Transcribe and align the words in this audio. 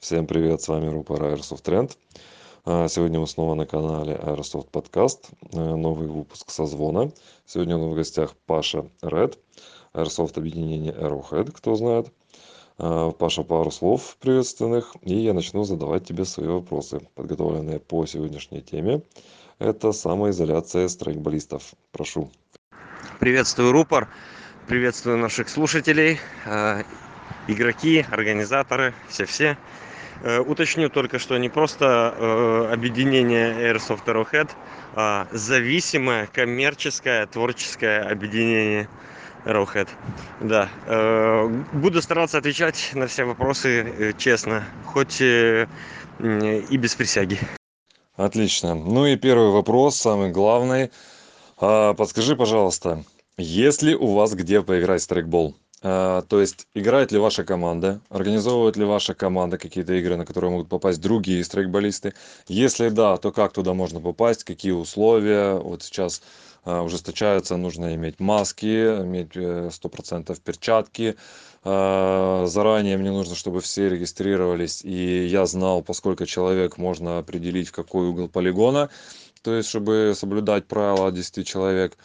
Всем 0.00 0.26
привет, 0.26 0.62
с 0.62 0.68
вами 0.68 0.86
рупор 0.86 1.22
Airsoft 1.22 1.62
Trend. 1.62 1.92
А, 2.64 2.88
Сегодня 2.88 3.20
мы 3.20 3.26
снова 3.26 3.54
на 3.54 3.66
канале 3.66 4.14
Airsoft 4.14 4.70
Podcast, 4.70 5.26
э, 5.52 5.58
новый 5.58 6.08
выпуск 6.08 6.50
созвона. 6.50 7.12
Сегодня 7.44 7.76
у 7.76 7.80
нас 7.80 7.92
в 7.92 7.94
гостях 7.96 8.34
Паша 8.46 8.86
Ред, 9.02 9.38
Airsoft 9.92 10.38
объединение 10.38 10.94
Arrowhead, 10.94 11.52
кто 11.52 11.74
знает. 11.74 12.10
А, 12.78 13.10
Паша, 13.10 13.42
пару 13.42 13.70
слов 13.70 14.16
приветственных, 14.20 14.96
и 15.02 15.14
я 15.16 15.34
начну 15.34 15.64
задавать 15.64 16.06
тебе 16.06 16.24
свои 16.24 16.48
вопросы, 16.48 17.06
подготовленные 17.14 17.78
по 17.78 18.06
сегодняшней 18.06 18.62
теме. 18.62 19.02
Это 19.58 19.92
самоизоляция 19.92 20.88
страйкболистов. 20.88 21.74
Прошу. 21.92 22.30
Приветствую, 23.18 23.70
рупор. 23.70 24.08
Приветствую 24.66 25.18
наших 25.18 25.50
слушателей, 25.50 26.18
э, 26.46 26.84
игроки, 27.48 28.06
организаторы, 28.10 28.94
все-все. 29.10 29.58
Э, 30.22 30.40
уточню 30.40 30.90
только, 30.90 31.18
что 31.18 31.38
не 31.38 31.48
просто 31.48 32.14
э, 32.16 32.72
объединение 32.72 33.72
Airsoft 33.72 34.04
Arrowhead, 34.04 34.50
а 34.94 35.26
зависимое 35.32 36.26
коммерческое 36.26 37.26
творческое 37.26 38.02
объединение 38.02 38.88
Arrowhead. 39.44 39.88
Да. 40.40 40.68
Э, 40.86 41.46
буду 41.72 42.02
стараться 42.02 42.38
отвечать 42.38 42.90
на 42.94 43.06
все 43.06 43.24
вопросы 43.24 44.14
честно, 44.18 44.64
хоть 44.84 45.20
и 45.20 45.66
без 46.18 46.94
присяги. 46.94 47.38
Отлично. 48.16 48.74
Ну 48.74 49.06
и 49.06 49.16
первый 49.16 49.50
вопрос, 49.50 49.96
самый 49.96 50.30
главный. 50.30 50.90
А, 51.58 51.94
Подскажи, 51.94 52.36
пожалуйста, 52.36 53.04
есть 53.38 53.80
ли 53.80 53.94
у 53.94 54.14
вас 54.14 54.34
где 54.34 54.60
поиграть 54.60 55.00
в 55.00 55.04
страйкбол? 55.04 55.56
А, 55.82 56.22
то 56.22 56.40
есть 56.40 56.66
играет 56.74 57.10
ли 57.10 57.18
ваша 57.18 57.44
команда, 57.44 58.00
организовывает 58.10 58.76
ли 58.76 58.84
ваша 58.84 59.14
команда 59.14 59.56
какие-то 59.56 59.94
игры, 59.94 60.16
на 60.16 60.26
которые 60.26 60.50
могут 60.50 60.68
попасть 60.68 61.00
другие 61.00 61.42
страйкболисты? 61.42 62.14
Если 62.48 62.90
да, 62.90 63.16
то 63.16 63.32
как 63.32 63.52
туда 63.52 63.72
можно 63.72 64.00
попасть, 64.00 64.44
какие 64.44 64.72
условия? 64.72 65.54
Вот 65.54 65.82
сейчас 65.82 66.22
а, 66.64 66.82
ужесточаются, 66.82 67.56
нужно 67.56 67.94
иметь 67.94 68.20
маски, 68.20 68.66
иметь 69.02 69.30
э, 69.34 69.70
сто 69.72 69.88
процентов 69.88 70.40
перчатки. 70.40 71.16
А, 71.64 72.44
Заранее 72.46 72.98
мне 72.98 73.10
нужно, 73.10 73.34
чтобы 73.34 73.60
все 73.62 73.88
регистрировались, 73.88 74.84
и 74.84 75.26
я 75.26 75.46
знал, 75.46 75.82
поскольку 75.82 76.26
человек 76.26 76.76
можно 76.76 77.18
определить, 77.18 77.68
в 77.68 77.72
какой 77.72 78.08
угол 78.08 78.28
полигона, 78.28 78.90
то 79.42 79.54
есть 79.54 79.70
чтобы 79.70 80.12
соблюдать 80.14 80.66
правила 80.66 81.10
10 81.10 81.46
человек. 81.46 81.96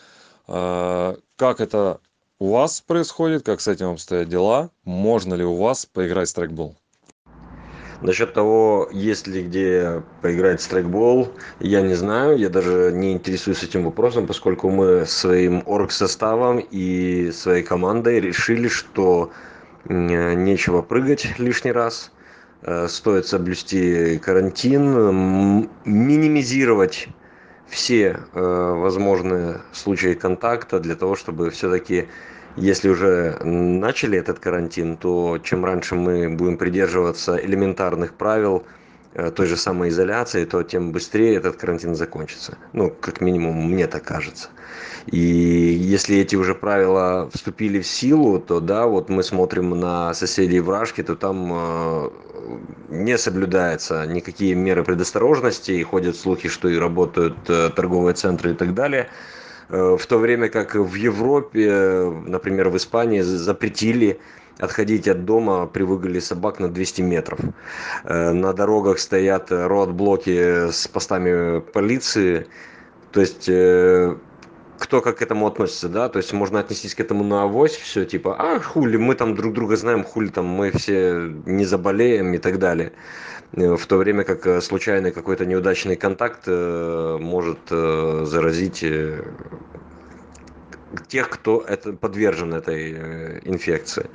Как 0.48 1.60
это 1.60 2.00
у 2.40 2.52
вас 2.52 2.82
происходит, 2.82 3.44
как 3.44 3.62
с 3.62 3.68
этим 3.68 3.92
обстоят 3.92 4.30
дела? 4.30 4.70
Можно 4.84 5.36
ли 5.36 5.44
у 5.44 5.56
вас 5.56 5.86
поиграть 5.86 6.28
в 6.28 6.32
страйкбол? 6.32 6.76
Насчет 8.02 8.34
того, 8.34 8.90
есть 8.92 9.26
ли 9.26 9.42
где 9.44 10.04
поиграть 10.22 10.60
в 10.60 10.64
страйкбол, 10.64 11.30
я 11.62 11.82
не 11.82 11.94
знаю, 11.94 12.38
я 12.38 12.50
даже 12.50 12.92
не 12.94 13.14
интересуюсь 13.14 13.64
этим 13.64 13.86
вопросом, 13.86 14.28
поскольку 14.28 14.70
мы 14.70 15.06
своим 15.06 15.64
орг-составом 15.66 16.60
и 16.60 17.32
своей 17.32 17.64
командой 17.64 18.20
решили, 18.20 18.68
что 18.68 19.32
нечего 19.88 20.82
прыгать 20.82 21.40
лишний 21.40 21.72
раз, 21.72 22.12
э, 22.64 22.88
стоит 22.90 23.28
соблюсти 23.28 24.18
карантин, 24.18 25.70
минимизировать 25.86 27.08
все 27.68 28.20
э, 28.34 28.40
возможные 28.78 29.62
случаи 29.72 30.14
контакта 30.14 30.80
для 30.80 30.96
того, 30.96 31.16
чтобы 31.16 31.50
все-таки 31.50 32.08
если 32.58 32.88
уже 32.88 33.38
начали 33.44 34.18
этот 34.18 34.40
карантин, 34.40 34.96
то 34.96 35.40
чем 35.44 35.66
раньше 35.66 35.96
мы 35.96 36.30
будем 36.30 36.58
придерживаться 36.58 37.36
элементарных 37.36 38.14
правил 38.14 38.64
той 39.36 39.46
же 39.46 39.58
самой 39.58 39.90
изоляции, 39.90 40.46
то 40.46 40.64
тем 40.64 40.92
быстрее 40.92 41.36
этот 41.36 41.56
карантин 41.56 41.96
закончится. 41.96 42.58
Ну, 42.74 42.90
как 42.90 43.22
минимум, 43.22 43.72
мне 43.72 43.88
так 43.88 44.04
кажется. 44.04 44.50
И 45.08 45.20
если 45.20 46.18
эти 46.18 46.36
уже 46.36 46.56
правила 46.56 47.30
вступили 47.34 47.80
в 47.80 47.88
силу, 47.88 48.40
то 48.40 48.60
да, 48.60 48.88
вот 48.88 49.10
мы 49.10 49.22
смотрим 49.24 49.70
на 49.70 50.14
соседей 50.14 50.60
вражки, 50.60 51.04
то 51.04 51.16
там 51.16 51.52
э, 51.54 52.10
не 52.90 53.18
соблюдается 53.18 54.06
никакие 54.08 54.56
меры 54.56 54.84
предосторожности, 54.84 55.72
и 55.72 55.84
ходят 55.84 56.16
слухи, 56.16 56.50
что 56.50 56.70
и 56.70 56.78
работают 56.78 57.38
э, 57.50 57.70
торговые 57.76 58.16
центры 58.16 58.52
и 58.52 58.54
так 58.56 58.74
далее. 58.74 59.10
Э, 59.70 59.96
в 60.00 60.06
то 60.08 60.18
время 60.18 60.50
как 60.50 60.76
в 60.76 60.96
Европе, 60.96 61.68
э, 61.70 62.10
например, 62.26 62.70
в 62.70 62.78
Испании 62.78 63.22
запретили 63.22 64.20
отходить 64.60 65.08
от 65.08 65.26
дома 65.26 65.68
при 65.68 65.84
выгуле 65.84 66.22
собак 66.22 66.60
на 66.60 66.70
200 66.70 67.02
метров. 67.02 67.40
Э, 68.04 68.32
на 68.32 68.54
дорогах 68.54 69.00
стоят 69.00 69.52
роадблоки 69.52 70.72
с 70.72 70.88
постами 70.88 71.60
полиции. 71.60 72.48
То 73.12 73.22
есть 73.22 73.50
кто 74.78 75.02
как 75.02 75.20
к 75.20 75.22
этому 75.22 75.48
относится, 75.48 75.88
да, 75.88 76.10
то 76.10 76.18
есть 76.18 76.34
можно 76.34 76.60
отнестись 76.60 76.96
к 76.96 77.00
этому 77.00 77.24
на 77.24 77.44
авось, 77.44 77.76
все 77.76 78.04
типа, 78.06 78.36
а 78.38 78.60
хули, 78.60 78.98
мы 78.98 79.16
там 79.16 79.34
друг 79.34 79.54
друга 79.54 79.78
знаем, 79.78 80.04
хули 80.04 80.28
там, 80.28 80.46
мы 80.46 80.72
все 80.72 81.32
не 81.46 81.64
заболеем 81.64 82.34
и 82.34 82.38
так 82.38 82.60
далее. 82.60 82.92
Э, 83.54 83.76
в 83.76 83.86
то 83.86 83.98
время 83.98 84.24
как 84.24 84.46
э, 84.48 84.62
случайный 84.62 85.12
какой-то 85.12 85.46
неудачный 85.46 85.96
контакт 85.96 86.44
э, 86.48 87.18
может 87.20 87.60
заразить 87.70 88.86
тех, 91.08 91.30
кто 91.30 91.64
это 91.68 91.94
подвержен 91.94 92.54
этой 92.54 93.40
инфекции. 93.46 94.10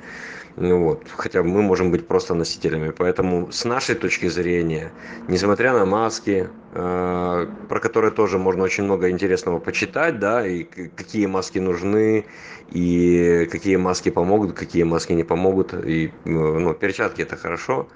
Ну 0.57 0.83
вот. 0.83 1.07
Хотя 1.15 1.43
мы 1.43 1.61
можем 1.61 1.91
быть 1.91 2.07
просто 2.07 2.33
носителями. 2.33 2.91
Поэтому 2.91 3.51
с 3.51 3.65
нашей 3.65 3.95
точки 3.95 4.27
зрения, 4.27 4.91
несмотря 5.27 5.73
на 5.73 5.85
маски, 5.85 6.49
э, 6.73 7.47
про 7.69 7.79
которые 7.79 8.11
тоже 8.11 8.37
можно 8.37 8.63
очень 8.63 8.83
много 8.83 9.09
интересного 9.09 9.59
почитать, 9.59 10.19
да, 10.19 10.45
и 10.45 10.63
какие 10.63 11.25
маски 11.25 11.59
нужны, 11.59 12.25
и 12.69 13.47
какие 13.51 13.77
маски 13.77 14.09
помогут, 14.09 14.53
какие 14.53 14.83
маски 14.83 15.13
не 15.13 15.23
помогут. 15.23 15.73
И 15.73 16.11
ну, 16.25 16.73
перчатки 16.73 17.21
это 17.21 17.37
хорошо 17.37 17.87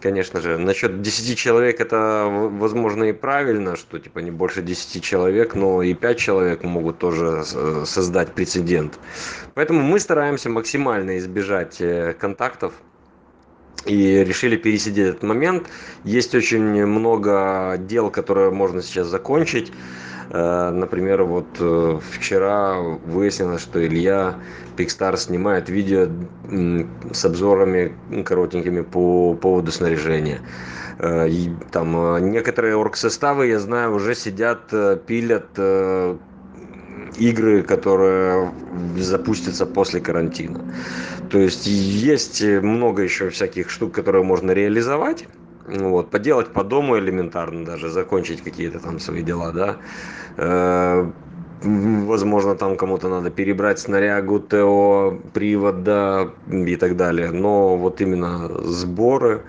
конечно 0.00 0.40
же. 0.40 0.58
Насчет 0.58 1.02
10 1.02 1.38
человек 1.38 1.80
это, 1.80 2.26
возможно, 2.28 3.04
и 3.04 3.12
правильно, 3.12 3.76
что 3.76 3.98
типа 3.98 4.20
не 4.20 4.30
больше 4.30 4.62
10 4.62 5.02
человек, 5.02 5.54
но 5.54 5.82
и 5.82 5.94
5 5.94 6.18
человек 6.18 6.62
могут 6.62 6.98
тоже 6.98 7.44
создать 7.84 8.32
прецедент. 8.32 8.98
Поэтому 9.54 9.82
мы 9.82 10.00
стараемся 10.00 10.50
максимально 10.50 11.18
избежать 11.18 11.80
э, 11.80 12.14
контактов 12.18 12.72
и 13.86 14.24
решили 14.24 14.56
пересидеть 14.56 15.08
этот 15.08 15.22
момент. 15.22 15.68
Есть 16.04 16.34
очень 16.34 16.86
много 16.86 17.76
дел, 17.78 18.10
которые 18.10 18.50
можно 18.50 18.82
сейчас 18.82 19.06
закончить. 19.06 19.72
Э, 20.30 20.70
например, 20.70 21.22
вот 21.24 21.46
э, 21.58 21.98
вчера 22.10 22.80
выяснилось, 22.80 23.62
что 23.62 23.84
Илья 23.84 24.34
Пикстар 24.76 25.16
снимает 25.16 25.68
видео 25.68 26.08
с 27.12 27.24
обзорами 27.24 27.94
коротенькими 28.24 28.82
по 28.82 29.34
поводу 29.34 29.70
снаряжения. 29.72 30.40
Э, 30.98 31.28
и 31.28 31.50
там 31.70 32.30
некоторые 32.30 32.76
оргсоставы, 32.76 33.46
я 33.48 33.58
знаю, 33.58 33.94
уже 33.94 34.14
сидят, 34.14 34.70
пилят 35.06 35.58
игры, 37.18 37.62
которые 37.62 38.52
запустятся 38.96 39.64
после 39.64 40.00
карантина. 40.00 40.60
То 41.30 41.38
есть 41.38 41.66
есть 41.66 42.42
много 42.42 43.02
еще 43.02 43.30
всяких 43.30 43.70
штук, 43.70 43.92
которые 43.92 44.22
можно 44.22 44.50
реализовать 44.50 45.26
вот, 45.66 46.10
поделать 46.10 46.52
по 46.52 46.64
дому 46.64 46.98
элементарно 46.98 47.64
даже, 47.64 47.90
закончить 47.90 48.42
какие-то 48.42 48.80
там 48.80 48.98
свои 49.00 49.22
дела, 49.22 49.52
да. 49.52 49.76
Э, 50.36 51.10
возможно, 51.62 52.54
там 52.56 52.76
кому-то 52.76 53.08
надо 53.08 53.30
перебрать 53.30 53.78
снарягу, 53.78 54.40
ТО, 54.40 55.20
привод, 55.32 55.82
да, 55.82 56.30
и 56.46 56.76
так 56.76 56.96
далее. 56.96 57.30
Но 57.32 57.76
вот 57.76 58.00
именно 58.00 58.48
сборы 58.64 59.44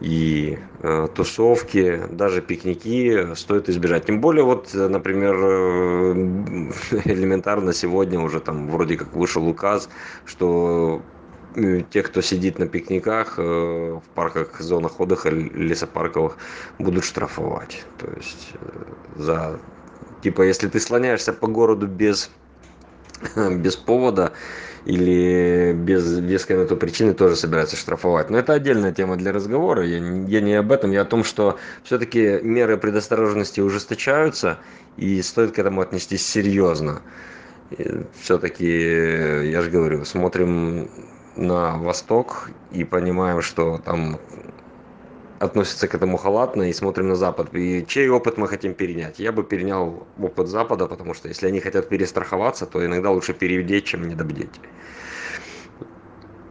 и 0.00 0.58
э, 0.80 1.08
тусовки, 1.14 2.02
даже 2.10 2.42
пикники 2.42 3.34
стоит 3.34 3.68
избежать. 3.68 4.06
Тем 4.06 4.20
более, 4.20 4.44
вот, 4.44 4.72
например, 4.74 5.34
э, 5.36 6.12
элементарно 7.04 7.72
сегодня 7.72 8.20
уже 8.20 8.40
там 8.40 8.68
вроде 8.70 8.96
как 8.96 9.14
вышел 9.14 9.46
указ, 9.46 9.88
что 10.24 11.06
те, 11.90 12.02
кто 12.02 12.20
сидит 12.20 12.58
на 12.58 12.66
пикниках 12.66 13.38
э, 13.38 13.42
в 13.42 14.02
парках, 14.14 14.60
зонах 14.60 15.00
отдыха, 15.00 15.30
лесопарковых, 15.30 16.36
будут 16.78 17.04
штрафовать. 17.04 17.86
То 17.98 18.10
есть 18.16 18.50
э, 18.54 18.94
за 19.16 19.60
типа, 20.22 20.42
если 20.42 20.68
ты 20.68 20.80
слоняешься 20.80 21.32
по 21.32 21.46
городу 21.48 21.86
без 21.86 22.30
без 23.36 23.76
повода 23.76 24.32
или 24.84 25.72
без 25.74 26.18
веской 26.18 26.56
на 26.56 26.66
то 26.66 26.76
причины 26.76 27.14
тоже 27.14 27.36
собираются 27.36 27.76
штрафовать. 27.76 28.30
Но 28.30 28.38
это 28.38 28.54
отдельная 28.54 28.92
тема 28.92 29.16
для 29.16 29.32
разговора. 29.32 29.84
Я, 29.84 29.98
я 29.98 30.40
не 30.40 30.54
об 30.54 30.72
этом. 30.72 30.90
Я 30.90 31.02
о 31.02 31.04
том, 31.04 31.24
что 31.24 31.58
все-таки 31.82 32.40
меры 32.42 32.78
предосторожности 32.78 33.60
ужесточаются 33.60 34.58
и 34.96 35.20
стоит 35.22 35.52
к 35.52 35.58
этому 35.58 35.82
отнестись 35.82 36.26
серьезно. 36.26 37.02
Все-таки, 38.20 38.66
я 39.50 39.62
же 39.62 39.70
говорю, 39.70 40.04
смотрим 40.04 40.90
на 41.36 41.76
восток 41.78 42.50
и 42.72 42.84
понимаем, 42.84 43.42
что 43.42 43.78
там 43.78 44.18
относятся 45.40 45.88
к 45.88 45.94
этому 45.94 46.18
халатно 46.18 46.68
и 46.68 46.72
смотрим 46.72 47.08
на 47.08 47.16
запад. 47.16 47.54
И 47.54 47.86
чей 47.86 48.08
опыт 48.10 48.36
мы 48.36 48.46
хотим 48.46 48.74
перенять? 48.74 49.18
Я 49.18 49.32
бы 49.32 49.42
перенял 49.42 50.06
опыт 50.18 50.48
запада 50.48 50.86
потому 50.86 51.14
что 51.14 51.28
если 51.28 51.46
они 51.46 51.60
хотят 51.60 51.88
перестраховаться 51.88 52.66
то 52.66 52.84
иногда 52.84 53.10
лучше 53.10 53.32
переюдеть 53.32 53.86
чем 53.86 54.06
недобдеть. 54.06 54.60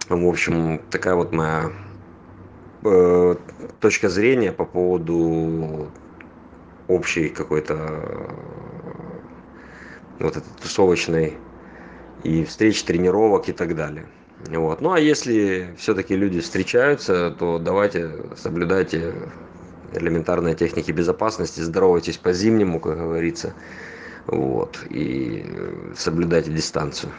В 0.10 0.28
общем 0.28 0.82
такая 0.90 1.14
вот 1.14 1.32
моя 1.32 1.72
э, 2.84 3.36
точка 3.80 4.10
зрения 4.10 4.52
по 4.52 4.66
поводу 4.66 5.92
общей 6.88 7.30
какой-то 7.30 7.76
э, 7.78 8.28
вот 10.20 10.36
этой 10.36 10.50
тусовочной 10.60 11.38
и 12.24 12.44
встреч 12.44 12.84
тренировок 12.84 13.50
и 13.50 13.52
так 13.52 13.76
далее 13.76 14.08
вот. 14.48 14.82
Ну 14.82 14.92
а 14.92 15.00
если 15.00 15.76
всё-таки 15.78 16.16
люди 16.16 16.40
встречаются 16.40 17.32
то 17.32 17.60
давайте 17.60 18.16
соблюдайте 18.36 19.14
элементарные 19.94 20.56
техники 20.56 20.92
безопасности 20.92 21.62
здоровайтесь 21.62 22.18
по-зимнему 22.18 22.80
как 22.80 22.98
говорится 22.98 23.54
вот 24.28 24.80
и 24.90 25.46
соблюдайте 25.96 26.52
дистанцию. 26.52 27.12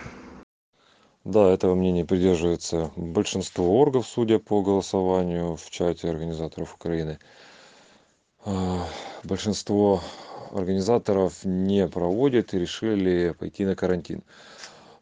Да 1.25 1.53
этого 1.53 1.75
мнения 1.75 2.05
придерживается 2.07 2.91
большинство 2.97 3.79
оргов 3.81 4.07
судя 4.07 4.39
по 4.39 4.63
голосованию 4.63 5.57
в 5.57 5.71
чате 5.71 6.09
организаторов 6.09 6.75
украины. 6.75 7.19
А, 8.47 8.87
большинство 9.25 10.03
организаторов 10.53 11.45
не 11.45 11.87
проводит 11.87 12.55
и 12.55 12.59
решили 12.59 13.35
пойти 13.39 13.67
на 13.67 13.77
карантин. 13.77 14.23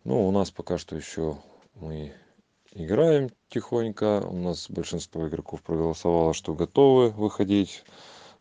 Ну 0.05 0.27
у 0.27 0.33
нас 0.33 0.51
пока 0.51 0.79
что 0.79 0.97
ещё 0.97 1.39
мы 1.81 2.13
играем 2.73 3.31
тихонько. 3.49 4.21
У 4.21 4.37
нас 4.37 4.69
большинство 4.69 5.27
игроков 5.29 5.63
проголосовало 5.63 6.35
что 6.35 6.55
готовы 6.55 7.11
выходить. 7.11 7.85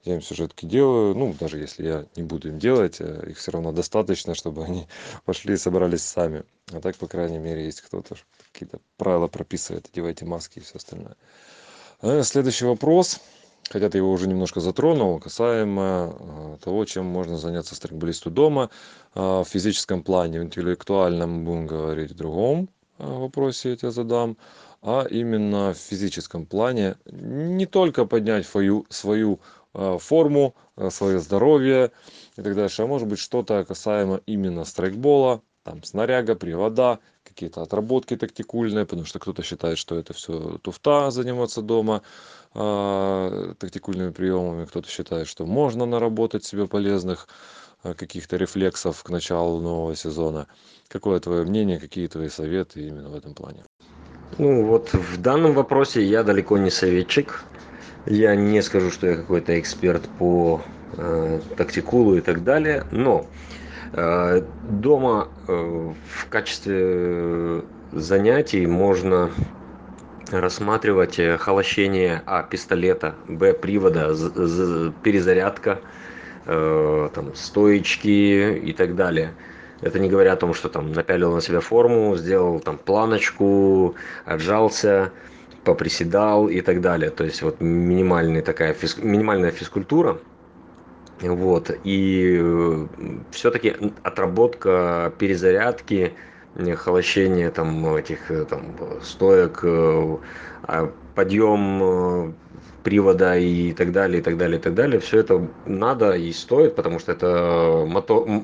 Я 0.04 0.16
им 0.16 0.22
сюжетки 0.22 0.66
делаю. 0.66 1.16
Ну 1.16 1.36
даже 1.40 1.58
если 1.60 1.86
я 1.86 2.06
не 2.16 2.24
буду 2.24 2.50
им 2.50 2.60
делать 2.60 3.00
их 3.02 3.38
всё 3.38 3.52
равно 3.52 3.72
достаточно 3.72 4.36
чтобы 4.36 4.64
они 4.64 4.88
пошли 5.26 5.56
и 5.56 5.58
собрались 5.58 6.04
сами. 6.04 6.44
А 6.72 6.80
так 6.80 6.96
по 6.98 7.08
крайней 7.08 7.40
мере 7.40 7.66
есть 7.66 7.82
кто-то 7.82 8.16
какие-то 8.52 8.80
правила 8.98 9.28
прописывает 9.28 9.88
одевайте 9.92 10.26
маски 10.26 10.60
и 10.60 10.62
всё 10.62 10.78
остальное. 10.78 11.16
Следующий 12.24 12.66
вопрос. 12.66 13.20
Хотя 13.70 13.90
ты 13.90 13.98
его 13.98 14.14
уже 14.14 14.28
немножко 14.30 14.62
затронул 14.62 15.20
касаемо 15.20 16.58
того 16.64 16.86
чем 16.86 17.06
можно 17.06 17.38
заняться 17.38 17.76
страйкболисту 17.76 18.32
дома 18.32 18.70
в 19.14 19.46
физическом 19.46 20.04
плане 20.04 20.38
интеллектуальном 20.38 21.44
будем 21.44 21.68
говорить 21.68 22.12
в 22.12 22.16
другом 22.16 22.70
вопросе 23.00 23.72
я 23.72 23.76
тебе 23.78 23.92
задам 23.92 24.38
а 24.82 25.06
именно 25.10 25.74
в 25.74 25.78
физическом 25.78 26.46
плане. 26.46 26.98
Не 27.06 27.66
только 27.66 28.06
поднять 28.06 28.46
свою 28.48 28.86
свою 28.90 29.40
форму 29.74 30.56
своё 30.90 31.20
здоровье 31.20 31.92
и 32.38 32.42
так 32.42 32.56
дальше 32.56 32.84
а 32.84 32.88
может 32.88 33.08
быть 33.08 33.20
что-то 33.20 33.64
касаемо 33.66 34.22
именно 34.26 34.66
страйкбола 34.66 35.42
там 35.64 35.84
снаряга 35.84 36.36
привода 36.36 37.00
какие-то 37.24 37.62
отработки 37.62 38.16
тактикульные 38.16 38.86
потому 38.86 39.06
что 39.06 39.20
кто-то 39.20 39.44
считает 39.44 39.78
что 39.78 39.96
это 40.00 40.14
всё 40.14 40.58
туфта 40.64 41.12
заниматься 41.12 41.62
дома 41.62 42.02
тактикульными 42.54 44.12
приёмами 44.12 44.66
кто-то 44.66 44.90
считает 44.90 45.28
что 45.28 45.46
можно 45.46 45.86
наработать 45.86 46.44
себе 46.46 46.68
полезных 46.68 47.28
каких-то 47.84 48.38
рефлексов 48.38 49.04
к 49.04 49.10
началу 49.10 49.62
нового 49.62 49.96
сезона. 49.96 50.48
Какое 50.88 51.20
твоё 51.20 51.44
мнение 51.44 51.80
какие 51.80 52.08
твои 52.08 52.30
советы 52.30 52.88
именно 52.88 53.10
в 53.10 53.16
этом 53.16 53.34
плане? 53.34 53.64
Ну 54.38 54.66
вот 54.66 54.94
в 54.94 55.22
данном 55.22 55.54
вопросе 55.54 56.04
я 56.04 56.24
далеко 56.24 56.58
не 56.58 56.70
советчик. 56.70 57.44
Я 58.06 58.36
не 58.36 58.62
скажу 58.62 58.92
что 58.92 59.08
я 59.08 59.16
какой-то 59.16 59.60
эксперт 59.60 60.10
по 60.18 60.62
тактикулу 61.58 62.16
и 62.16 62.22
так 62.22 62.44
далее 62.44 62.86
но 62.92 63.30
дома 63.92 65.28
в 65.48 66.30
качестве 66.30 67.64
занятий 67.92 68.66
можно 68.66 69.32
рассматривать 70.32 71.20
холощение 71.40 72.22
а 72.26 72.44
пистолета 72.44 73.16
б 73.28 73.54
привода 73.54 74.16
перезарядка 75.04 75.82
там 76.48 77.36
стоечки 77.36 78.58
и 78.58 78.74
так 78.74 78.96
далее. 78.96 79.34
Это 79.82 80.00
не 80.00 80.10
говоря 80.10 80.34
о 80.34 80.38
том 80.38 80.54
что 80.54 80.70
там 80.70 80.92
напялил 80.94 81.36
на 81.36 81.42
себя 81.42 81.60
форму 81.60 82.16
сделал 82.18 82.60
там 82.60 82.78
планочку 82.78 83.96
отжался 84.26 85.12
поприседал 85.64 86.48
и 86.48 86.62
так 86.62 86.80
далее. 86.82 87.12
То 87.12 87.26
есть 87.26 87.42
вот 87.42 87.60
минимальная 87.60 88.42
такая 88.42 88.76
минимальная 88.98 89.52
физкультура. 89.52 90.18
Вот. 91.22 91.72
И 91.84 92.42
всё-таки 93.32 93.76
отработка 94.04 95.12
перезарядки 95.20 96.14
холощение 96.76 97.52
там 97.52 97.96
этих 97.96 98.32
там 98.50 98.76
стоек 99.04 99.64
подъём 101.16 102.34
привода 102.88 103.38
и 103.38 103.74
так 103.74 103.92
далее 103.92 104.22
и 104.22 104.24
так 104.24 104.38
далее 104.38 104.60
и 104.60 104.62
так 104.62 104.74
далее. 104.74 105.02
Всё 105.02 105.20
это 105.20 105.46
надо 105.66 106.14
и 106.14 106.32
стоит 106.32 106.74
потому 106.74 107.00
что 107.00 107.12
это 107.12 107.86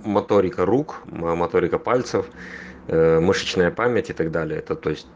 моторика 0.04 0.66
рук 0.66 1.02
моторика 1.06 1.80
пальцев 1.80 2.26
мышечная 2.90 3.72
память 3.72 4.10
и 4.10 4.14
так 4.14 4.32
далее. 4.32 4.60
Это 4.60 4.76
то 4.76 4.90
есть 4.90 5.08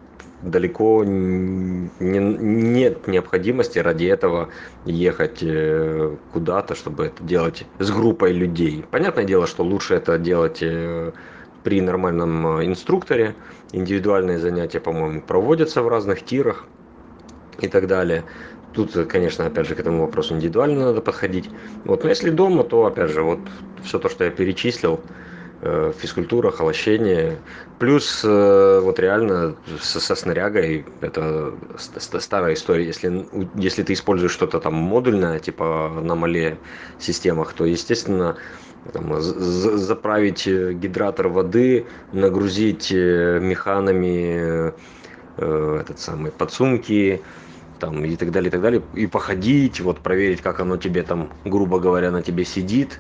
далеко 0.41 1.03
нет 1.03 3.07
необходимости 3.07 3.79
ради 3.79 4.06
этого 4.06 4.47
ехать 4.85 5.44
куда-то 6.31 6.75
чтобы 6.75 7.07
это 7.07 7.21
делать 7.21 7.65
с 7.79 7.91
группой 7.91 8.31
людей. 8.31 8.85
Понятное 8.91 9.25
дело 9.25 9.45
что 9.45 9.65
лучше 9.65 9.95
это 9.95 10.18
делать 10.18 10.63
при 11.63 11.81
нормальном 11.81 12.63
инструкторе. 12.63 13.35
Индивидуальные 13.74 14.39
занятия 14.39 14.79
по-моему 14.79 15.21
проводятся 15.21 15.81
в 15.81 15.89
разных 15.89 16.24
тирах 16.24 16.65
и 17.59 17.68
так 17.68 17.88
далее 17.88 18.24
тут 18.77 18.94
конечно 19.09 19.45
опять 19.45 19.65
же 19.68 19.75
к 19.75 19.79
этому 19.79 20.01
вопросу 20.03 20.35
индивидуально 20.35 20.85
надо 20.85 21.01
подходить. 21.01 21.51
Вот 21.83 22.03
но 22.03 22.09
если 22.09 22.29
дома 22.29 22.63
то 22.63 22.85
опять 22.85 23.09
же 23.09 23.24
вот 23.24 23.50
всё 23.81 23.97
то 24.00 24.07
что 24.07 24.24
я 24.24 24.29
перечислил 24.31 25.06
физкультура 25.59 26.51
холощение 26.51 27.44
плюс 27.79 28.24
вот 28.24 29.00
реально 29.00 29.57
со 29.79 30.15
снарягой 30.15 30.85
это 31.01 31.57
старая 32.19 32.53
история. 32.53 32.85
Если 32.85 33.27
если 33.56 33.81
ты 33.83 33.94
используешь 33.94 34.31
что-то 34.33 34.59
там 34.59 34.75
модульное 34.75 35.39
типа 35.39 36.00
на 36.01 36.13
мале 36.15 36.62
системах 37.00 37.53
то 37.53 37.65
естественно 37.65 38.38
там 38.93 39.19
заправить 39.19 40.46
гидратор 40.48 41.27
воды 41.29 41.89
нагрузить 42.12 42.91
механами 42.91 44.74
этот 45.36 46.00
самый 46.00 46.31
подсумки 46.31 47.24
там 47.77 48.03
и 48.05 48.15
так 48.15 48.31
далее 48.31 48.50
и 48.50 48.51
так 48.51 48.62
далее. 48.62 48.81
И 48.93 49.07
походить 49.07 49.79
вот 49.81 50.01
проверить 50.01 50.41
как 50.41 50.60
оно 50.60 50.77
тебе 50.77 51.03
там 51.03 51.31
грубо 51.46 51.79
говоря 51.79 52.12
на 52.12 52.22
тебе 52.22 52.46
сидит 52.46 53.00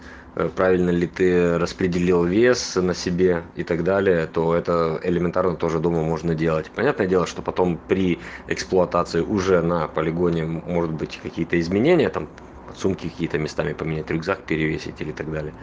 правильно 0.55 0.91
ли 0.91 1.07
ты 1.07 1.57
распределил 1.57 2.23
вес 2.23 2.75
на 2.75 2.93
себе 2.93 3.43
и 3.55 3.63
так 3.63 3.83
далее 3.83 4.27
то 4.27 4.53
это 4.53 4.99
элементарно 5.03 5.55
тоже 5.55 5.79
дома 5.79 6.03
можно 6.03 6.35
делать. 6.35 6.71
Понятное 6.71 7.07
дело 7.07 7.25
что 7.25 7.41
потом 7.41 7.77
при 7.77 8.21
эксплуатации 8.47 9.21
уже 9.21 9.61
на 9.61 9.87
полигоне 9.87 10.45
может 10.45 10.91
быть 10.91 11.19
какие-то 11.21 11.59
изменения 11.59 12.09
там 12.09 12.29
сумки 12.75 13.09
какие-то 13.09 13.37
местами 13.39 13.73
поменять 13.73 14.11
рюкзак 14.11 14.45
перевесить 14.45 15.01
или 15.01 15.11
так 15.11 15.31
далее. 15.31 15.53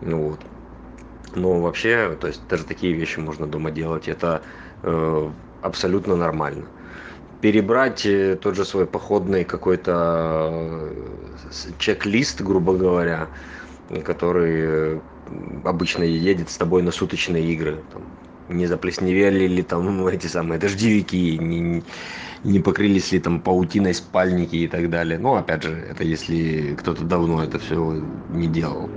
Ну 0.00 0.28
вот. 0.30 0.40
Но 1.34 1.60
вообще 1.60 2.16
то 2.20 2.28
есть 2.28 2.46
даже 2.48 2.64
такие 2.64 2.92
вещи 2.92 3.18
можно 3.18 3.46
дома 3.46 3.70
делать 3.72 4.08
это 4.08 4.42
абсолютно 5.60 6.14
нормально 6.14 6.68
перебрать 7.44 8.06
тот 8.40 8.54
же 8.56 8.64
свой 8.64 8.86
походный 8.86 9.44
какой-то 9.44 10.88
чек-лист 11.78 12.40
грубо 12.40 12.72
говоря 12.72 13.28
который 14.02 15.02
обычно 15.62 16.04
едет 16.04 16.48
с 16.48 16.56
тобой 16.56 16.82
на 16.82 16.90
суточные 16.90 17.44
игры. 17.52 17.84
Там 17.92 18.02
не 18.48 18.66
заплесневели 18.66 19.46
ли 19.46 19.62
там 19.62 20.06
эти 20.16 20.26
самые 20.26 20.58
дождевики 20.58 21.36
не 21.38 21.82
не 22.44 22.60
покрылись 22.60 23.12
ли 23.12 23.18
там 23.18 23.40
паутиной 23.40 23.92
спальники 23.92 24.56
и 24.56 24.66
так 24.66 24.88
далее. 24.88 25.18
Но 25.18 25.34
опять 25.34 25.64
же 25.64 25.72
это 25.72 26.02
если 26.02 26.74
кто-то 26.76 27.04
давно 27.04 27.44
это 27.44 27.58
всё 27.58 27.92
не 28.30 28.46
делал. 28.46 28.88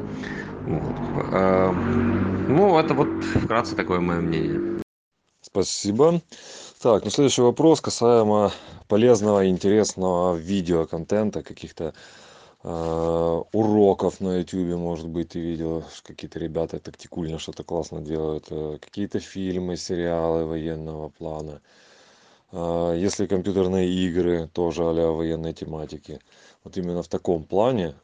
Вот. 0.66 0.96
Ну 2.48 2.80
это 2.80 2.94
вот 2.94 3.08
вкратце 3.44 3.76
такое 3.76 4.00
моё 4.00 4.22
мнение. 4.22 4.82
Спасибо 5.42 6.22
так 6.82 7.04
ну 7.04 7.10
следующий 7.10 7.42
вопрос 7.42 7.82
касаемо 7.82 8.52
полезного 8.88 9.48
интересного 9.50 10.36
видеоконтента 10.36 11.42
каких-то 11.42 11.94
уроков 12.64 14.20
на 14.20 14.40
ютубе 14.40 14.76
может 14.76 15.08
быть 15.08 15.30
ты 15.30 15.40
видел 15.40 15.84
какие-то 16.04 16.38
ребята 16.40 16.80
тактикульно 16.80 17.40
что-то 17.40 17.64
классно 17.64 18.02
делают 18.02 18.48
какие-то 18.80 19.20
фильмы 19.20 19.76
сериалы 19.76 20.46
военного 20.46 21.10
плана 21.10 21.62
если 22.52 23.26
компьютерные 23.26 23.90
игры 23.90 24.48
тоже 24.54 24.84
а-ля 24.88 25.08
военной 25.08 25.54
тематики. 25.54 26.20
Вот 26.64 26.78
именно 26.78 27.02
в 27.02 27.08
таком 27.08 27.44
плане 27.44 27.96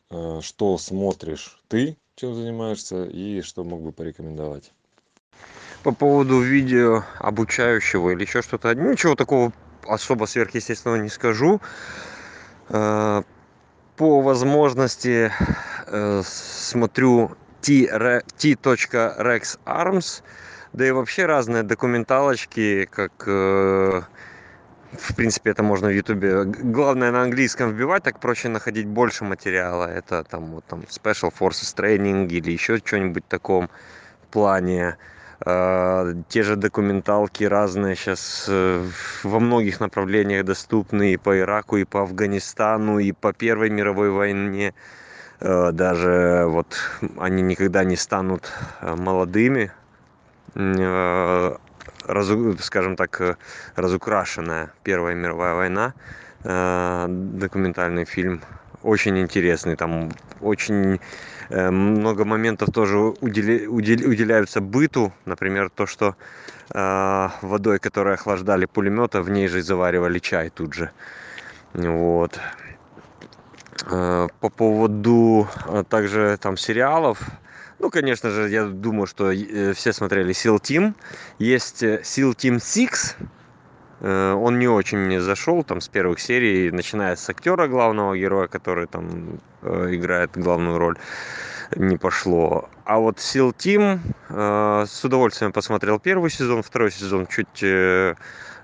что 0.42 0.78
смотришь 0.78 1.62
ты 1.68 1.96
чем 2.16 2.34
занимаешься 2.34 3.06
и 3.06 3.42
что 3.42 3.64
мог 3.64 3.82
бы 3.82 3.92
порекомендовать 3.92 4.72
по 5.84 5.92
поводу 5.92 6.40
видео 6.40 7.04
обучающего 7.20 8.12
или 8.12 8.24
ещё 8.24 8.42
что-то. 8.42 8.74
Ничего 8.74 9.16
такого 9.16 9.52
особо 9.86 10.26
сверхъестественного 10.26 11.02
не 11.02 11.10
скажу. 11.10 11.62
По 12.70 13.24
возможности 13.98 15.32
смотрю 16.24 17.32
ти 17.62 17.90
ти 18.38 18.56
точка 18.56 19.16
рекс 19.20 19.60
армс 19.66 20.22
да 20.74 20.88
и 20.88 20.92
вообще 20.92 21.26
разные 21.26 21.64
документалочки 21.64 22.88
как 22.90 23.28
в 23.28 24.06
принципе 25.16 25.52
это 25.52 25.64
можно 25.64 25.88
в 25.88 25.92
ютубе. 25.92 26.46
Главное 26.46 27.12
на 27.12 27.24
английском 27.24 27.72
вбивать 27.72 28.04
так 28.04 28.20
проще 28.20 28.48
находить 28.50 28.88
больше 28.88 29.24
материала. 29.24 29.86
Это 29.86 30.24
там 30.24 30.46
вот 30.46 30.66
там 30.66 30.82
special 30.90 31.32
forces 31.38 31.76
training 31.76 32.28
или 32.30 32.52
ещё 32.52 32.78
что-нибудь 32.78 33.28
таком 33.28 33.70
плане 34.32 34.98
те 35.46 36.44
же 36.44 36.56
документалки 36.56 37.44
разные 37.44 37.96
сейчас 37.96 38.46
во 38.48 39.40
многих 39.40 39.80
направлениях 39.82 40.46
доступны 40.46 41.14
и 41.14 41.18
по 41.18 41.38
ираку 41.38 41.78
и 41.78 41.84
по 41.84 42.04
афганистану 42.04 43.00
и 43.00 43.12
по 43.12 43.34
первой 43.34 43.70
мировой 43.70 44.10
войне. 44.10 44.74
Даже 45.42 46.46
вот 46.48 46.78
они 47.20 47.42
никогда 47.42 47.84
не 47.84 47.98
станут 47.98 48.54
молодыми 48.82 49.72
скажем 52.60 52.96
так 52.96 53.38
разукрашенная 53.76 54.72
первая 54.84 55.16
мировая 55.16 55.56
война. 55.56 55.94
Документальный 56.44 58.06
фильм 58.06 58.42
очень 58.82 59.20
интересный 59.20 59.76
там 59.76 60.12
очень 60.42 61.00
много 61.50 62.26
моментов 62.26 62.70
тоже 62.72 62.98
уделяются 62.98 64.62
быту. 64.62 65.12
Например 65.26 65.70
то 65.70 65.86
что 65.86 66.16
водой 66.70 67.80
которой 67.80 68.16
охлаждали 68.16 68.66
пулемёты 68.66 69.22
в 69.22 69.30
ней 69.30 69.48
же 69.48 69.62
заваривали 69.62 70.20
чай 70.20 70.50
тут 70.50 70.74
же. 70.74 70.92
Вот. 71.74 72.40
По 73.90 74.50
поводу 74.50 75.48
также 75.90 76.38
там 76.42 76.58
сериалов. 76.58 77.20
Ну 77.80 77.90
конечно 77.90 78.30
же 78.30 78.50
я 78.50 78.66
думаю 78.66 79.08
что 79.08 79.32
все 79.74 79.94
смотрели 79.94 80.34
сил 80.34 80.60
тим. 80.60 80.96
Есть 81.40 81.84
сил 82.06 82.34
тим 82.34 82.60
сикс 82.60 83.16
он 84.04 84.60
не 84.60 84.68
очень 84.68 84.98
мне 84.98 85.22
зашёл 85.22 85.64
там 85.64 85.80
с 85.80 85.88
первых 85.88 86.20
серий 86.20 86.72
начиная 86.72 87.16
с 87.16 87.30
актёра 87.30 87.68
главного 87.68 88.18
героя 88.18 88.48
который 88.48 88.86
там 88.88 89.40
играет 89.64 90.32
главную 90.36 90.78
роль 90.78 90.98
не 91.76 91.98
пошло. 91.98 92.70
А 92.86 93.00
вот 93.00 93.20
сил 93.20 93.54
тим 93.54 94.02
с 94.30 95.04
удовольствием 95.04 95.54
посмотрел 95.54 96.00
первый 96.00 96.30
сезон 96.30 96.62
второй 96.64 96.92
сезон 96.92 97.28
чуть 97.28 97.64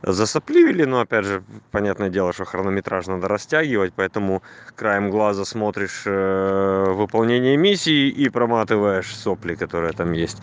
засопливили 0.01 0.85
но 0.85 1.01
опять 1.01 1.25
же 1.25 1.43
понятное 1.71 2.09
дело 2.09 2.33
что 2.33 2.45
хронометраж 2.45 3.07
надо 3.07 3.27
растягивать 3.27 3.93
поэтому 3.95 4.41
краем 4.75 5.09
глаза 5.09 5.45
смотришь 5.45 6.03
выполнение 6.05 7.57
миссии 7.57 8.09
и 8.09 8.29
проматываешь 8.29 9.13
сопли 9.15 9.55
которые 9.55 9.93
там 9.93 10.11
есть. 10.13 10.41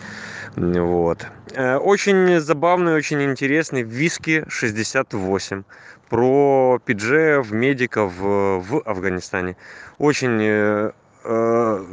Вот. 0.55 1.25
Очень 1.55 2.39
забавный 2.39 2.93
очень 2.93 3.21
интересный 3.23 3.83
виски 3.83 4.45
шестьдесят 4.47 5.13
восемь 5.13 5.63
про 6.09 6.79
пиджеев 6.85 7.51
медиков 7.51 8.13
в 8.17 8.81
афганистане. 8.85 9.55
Очень 9.97 10.91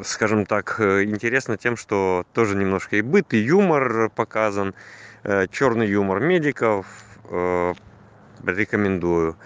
скажем 0.04 0.46
так 0.46 0.78
интересно 0.80 1.56
тем 1.56 1.76
что 1.76 2.24
тоже 2.32 2.56
немножко 2.56 2.96
и 2.96 3.02
быт 3.02 3.34
и 3.34 3.38
юмор 3.38 4.10
показан. 4.10 4.74
Чёрный 5.50 5.88
юмор 5.88 6.20
медиков 6.20 6.86
рекомендую. 8.44 9.36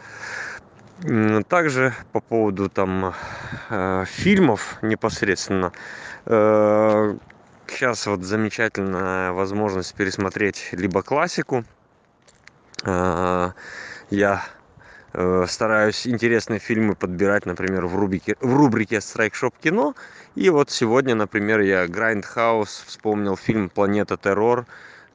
Также 1.48 1.94
по 2.12 2.20
поводу 2.20 2.68
там 2.68 3.14
фильмов 4.06 4.78
непосредственно. 4.82 5.72
Сейчас 7.68 8.06
вот 8.06 8.22
замечательная 8.24 9.32
возможность 9.32 9.94
пересмотреть 9.94 10.70
либо 10.72 11.02
классику. 11.02 11.64
Я 12.84 14.42
стараюсь 15.46 16.06
интересные 16.06 16.60
фильмы 16.60 16.94
подбирать 16.94 17.46
например 17.46 17.86
в 17.86 17.96
рубрике 17.96 18.36
в 18.40 18.54
рубрике 18.54 19.00
страйк 19.00 19.34
шоп 19.34 19.54
кино 19.58 19.94
и 20.34 20.50
вот 20.50 20.70
сегодня 20.70 21.14
например 21.14 21.60
я 21.60 21.86
Grindhouse 21.86 22.84
вспомнил 22.86 23.36
фильм 23.36 23.70
планета 23.70 24.16
террор 24.16 24.66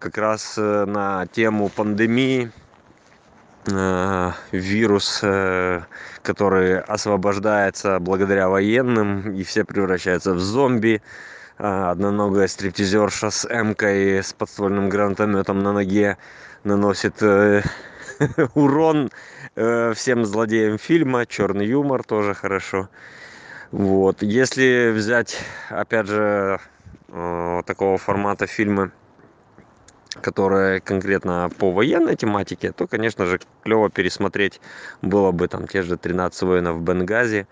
как 0.04 0.18
раз 0.18 0.58
на 0.58 1.26
тему 1.28 1.70
пандемии 1.70 2.52
вирус 4.52 5.24
который 6.22 6.80
освобождается 6.82 8.00
благодаря 8.00 8.50
военным 8.50 9.34
и 9.34 9.44
все 9.44 9.64
превращаются 9.64 10.34
в 10.34 10.40
зомби. 10.40 11.02
Одноногая 11.58 12.48
стриптизерша 12.48 13.30
с 13.30 13.46
эмкой 13.50 14.22
с 14.22 14.34
подствольным 14.34 14.90
гранатомётом 14.90 15.64
на 15.64 15.72
ноге 15.72 16.18
наносит 16.66 17.24
урон 18.56 19.10
всем 19.56 20.26
злодеям 20.26 20.78
фильма. 20.78 21.26
Чёрный 21.26 21.66
юмор 21.66 22.04
тоже 22.04 22.34
хорошо. 22.34 22.90
Вот. 23.72 24.22
Если 24.22 24.92
взять 24.94 25.40
опять 25.70 26.08
же 26.08 26.60
такого 27.66 27.98
формата 27.98 28.48
фильмы 28.48 28.92
которые 30.22 30.80
конкретно 30.82 31.50
по 31.58 31.72
военной 31.72 32.16
тематике 32.16 32.72
то 32.72 32.88
конечно 32.88 33.26
же 33.26 33.40
клёво 33.64 33.90
пересмотреть 33.90 34.62
было 35.02 35.32
бы 35.32 35.48
там 35.48 35.68
те 35.68 35.82
же 35.82 35.98
тринадцать 35.98 36.44
воинов 36.44 36.78
в 36.78 36.82
бенгази. 36.82 37.48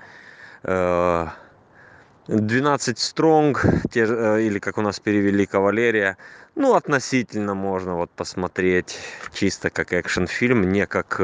Двенадцать 2.28 3.00
стронг 3.00 3.66
же 3.94 4.46
или 4.46 4.60
как 4.60 4.78
у 4.78 4.82
нас 4.82 5.00
перевели 5.00 5.46
кавалерия. 5.46 6.18
Ну 6.56 6.76
относительно 6.76 7.56
можно 7.56 7.96
вот 7.96 8.12
посмотреть 8.12 9.00
чисто 9.34 9.70
как 9.72 9.92
экшн 9.92 10.26
фильм 10.26 10.72
не 10.72 10.86
как 10.86 11.20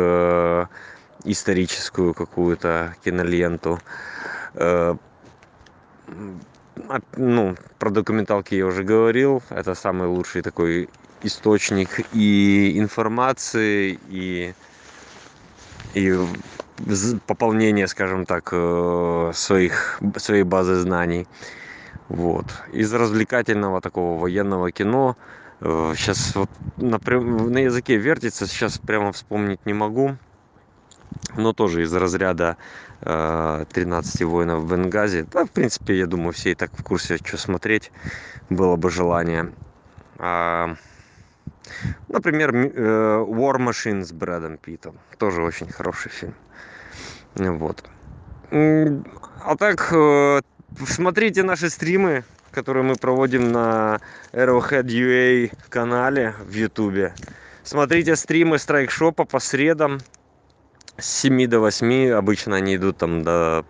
историческую 1.24 2.14
какую-то 2.14 2.96
киноленту. 3.06 3.80
Ну 7.16 7.56
про 7.78 7.90
документалки 7.90 8.56
я 8.56 8.66
уже 8.66 8.84
говорил. 8.84 9.44
Это 9.50 9.76
самый 9.76 10.08
лучший 10.08 10.42
такой 10.42 10.90
источник 11.22 12.00
и 12.14 12.78
информации 12.78 14.00
и 14.10 14.54
и 15.94 16.16
пополнение 17.26 17.88
скажем 17.88 18.26
так 18.26 18.50
своих 19.36 20.00
своей 20.18 20.44
базы 20.44 20.76
знаний. 20.76 21.28
Вот. 22.08 22.54
Из 22.72 22.94
развлекательного 22.94 23.82
такого 23.82 24.20
военного 24.20 24.72
кино 24.72 25.18
сейчас 25.60 26.36
вот 26.36 26.50
на 26.78 27.00
на 27.04 27.58
языке 27.58 27.98
вертится 27.98 28.46
сейчас 28.48 28.78
прямо 28.80 29.12
вспомнить 29.12 29.66
не 29.66 29.74
могу 29.74 30.18
но 31.36 31.54
тоже 31.54 31.84
из 31.84 31.94
разряда 31.94 32.58
тринадцати 33.00 34.24
воинов 34.24 34.62
в 34.64 34.72
бенгази 34.72 35.26
да 35.32 35.46
в 35.46 35.52
принципе 35.52 35.98
я 35.98 36.06
думаю 36.06 36.34
все 36.34 36.52
и 36.52 36.56
так 36.56 36.72
в 36.76 36.84
курсе 36.84 37.18
что 37.24 37.38
смотреть. 37.38 37.92
Было 38.50 38.76
бы 38.76 38.90
желание 38.92 39.52
например 42.08 42.52
war 42.54 43.58
machine 43.58 44.04
с 44.04 44.12
брэдом 44.12 44.58
питтом. 44.58 44.98
Тоже 45.18 45.42
очень 45.42 45.70
хороший 45.70 46.10
фильм. 46.12 46.36
Вот. 47.36 47.84
А 48.52 49.56
так 49.56 49.94
смотрите 50.88 51.44
наши 51.44 51.70
стримы 51.70 52.24
которые 52.58 52.84
мы 52.84 52.96
проводим 52.96 53.52
на 53.52 54.00
arrowhead 54.34 54.88
ua 54.88 55.52
канале 55.70 56.34
в 56.40 56.54
ютубе. 56.54 57.14
Смотрите 57.64 58.16
стримы 58.16 58.58
страйк 58.58 58.90
шопа 58.90 59.26
по 59.26 59.40
средам. 59.40 60.00
С 60.98 61.06
семи 61.06 61.46
до 61.46 61.60
восьми. 61.60 62.08
Обычно 62.08 62.56
они 62.56 62.78
идут 62.78 62.98
там 62.98 63.24
до 63.24 63.64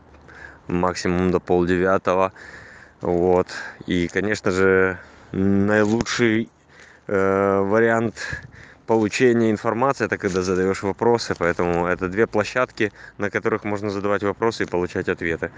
максимум 0.67 1.31
до 1.31 1.41
полдевятого. 1.41 2.31
Вот. 3.01 3.47
И 3.87 4.07
конечно 4.07 4.51
же 4.51 4.97
наилучший 5.33 6.49
вариант 7.07 8.15
получения 8.85 9.51
информации 9.51 10.05
это 10.05 10.17
когда 10.17 10.41
задаёшь 10.41 10.83
вопросы. 10.83 11.35
Поэтому 11.37 11.87
это 11.87 12.07
две 12.07 12.27
площадки 12.27 12.91
на 13.17 13.29
которых 13.29 13.63
можно 13.63 13.89
задавать 13.89 14.23
вопросы 14.23 14.63
и 14.63 14.67
получать 14.67 15.09
ответы. 15.09 15.51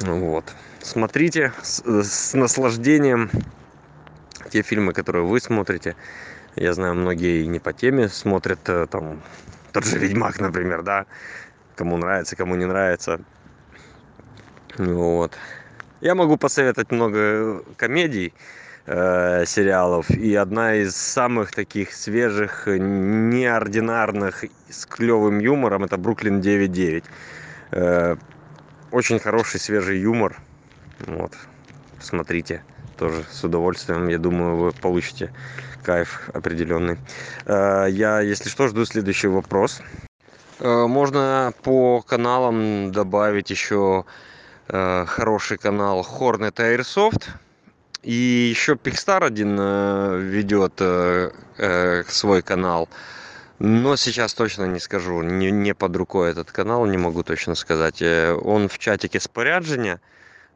Вот. 0.00 0.44
Смотрите 0.80 1.52
с 1.62 2.34
наслаждением 2.34 3.30
те 4.50 4.62
фильмы 4.62 4.92
которые 4.92 5.24
вы 5.24 5.40
смотрите. 5.40 5.96
Я 6.56 6.72
знаю, 6.72 6.94
многие 6.94 7.46
не 7.46 7.60
по 7.60 7.72
теме 7.72 8.08
смотрят, 8.08 8.68
э, 8.68 8.86
там, 8.90 9.20
тот 9.72 9.84
же 9.84 9.98
Ведьмак, 9.98 10.40
например, 10.40 10.82
да, 10.82 11.06
кому 11.76 11.96
нравится, 11.96 12.34
кому 12.34 12.56
не 12.56 12.64
нравится. 12.64 13.20
Вот. 14.76 15.36
Я 16.00 16.14
могу 16.14 16.36
посоветовать 16.36 16.90
много 16.90 17.62
комедий, 17.76 18.32
э, 18.34 18.67
сериалов, 18.88 20.10
и 20.10 20.34
одна 20.34 20.76
из 20.76 20.96
самых 20.96 21.50
таких 21.50 21.92
свежих, 21.92 22.66
неординарных, 22.66 24.44
с 24.70 24.86
клевым 24.86 25.40
юмором, 25.40 25.84
это 25.84 25.98
«Бруклин 25.98 26.40
9.9». 26.40 27.04
Э, 27.72 28.16
очень 28.90 29.18
хороший 29.18 29.60
свежий 29.60 30.00
юмор, 30.00 30.40
вот, 31.06 31.32
смотрите 32.00 32.62
тоже 32.96 33.24
с 33.30 33.44
удовольствием, 33.44 34.08
я 34.08 34.18
думаю, 34.18 34.56
вы 34.56 34.72
получите 34.72 35.32
кайф 35.82 36.30
определенный. 36.34 36.98
Э, 37.46 37.86
я, 37.88 38.20
если 38.20 38.48
что, 38.48 38.68
жду 38.68 38.84
следующий 38.84 39.28
вопрос. 39.28 39.80
Э, 40.60 40.86
можно 40.86 41.52
по 41.62 42.02
каналам 42.02 42.90
добавить 42.92 43.50
еще 43.50 44.04
э, 44.68 45.04
хороший 45.06 45.58
канал 45.58 46.06
Hornet 46.18 46.56
Airsoft. 46.56 47.28
И 48.08 48.48
еще 48.50 48.72
Pixstar 48.72 49.22
один 49.22 49.56
ведет 50.30 50.80
свой 52.10 52.42
канал. 52.42 52.88
Но 53.58 53.96
сейчас 53.96 54.32
точно 54.32 54.64
не 54.64 54.80
скажу, 54.80 55.20
не, 55.20 55.50
не 55.50 55.74
под 55.74 55.94
рукой 55.94 56.30
этот 56.30 56.50
канал, 56.50 56.86
не 56.86 56.96
могу 56.96 57.22
точно 57.22 57.54
сказать. 57.54 58.00
Он 58.00 58.70
в 58.70 58.78
чатике 58.78 59.20
споряджения 59.20 60.00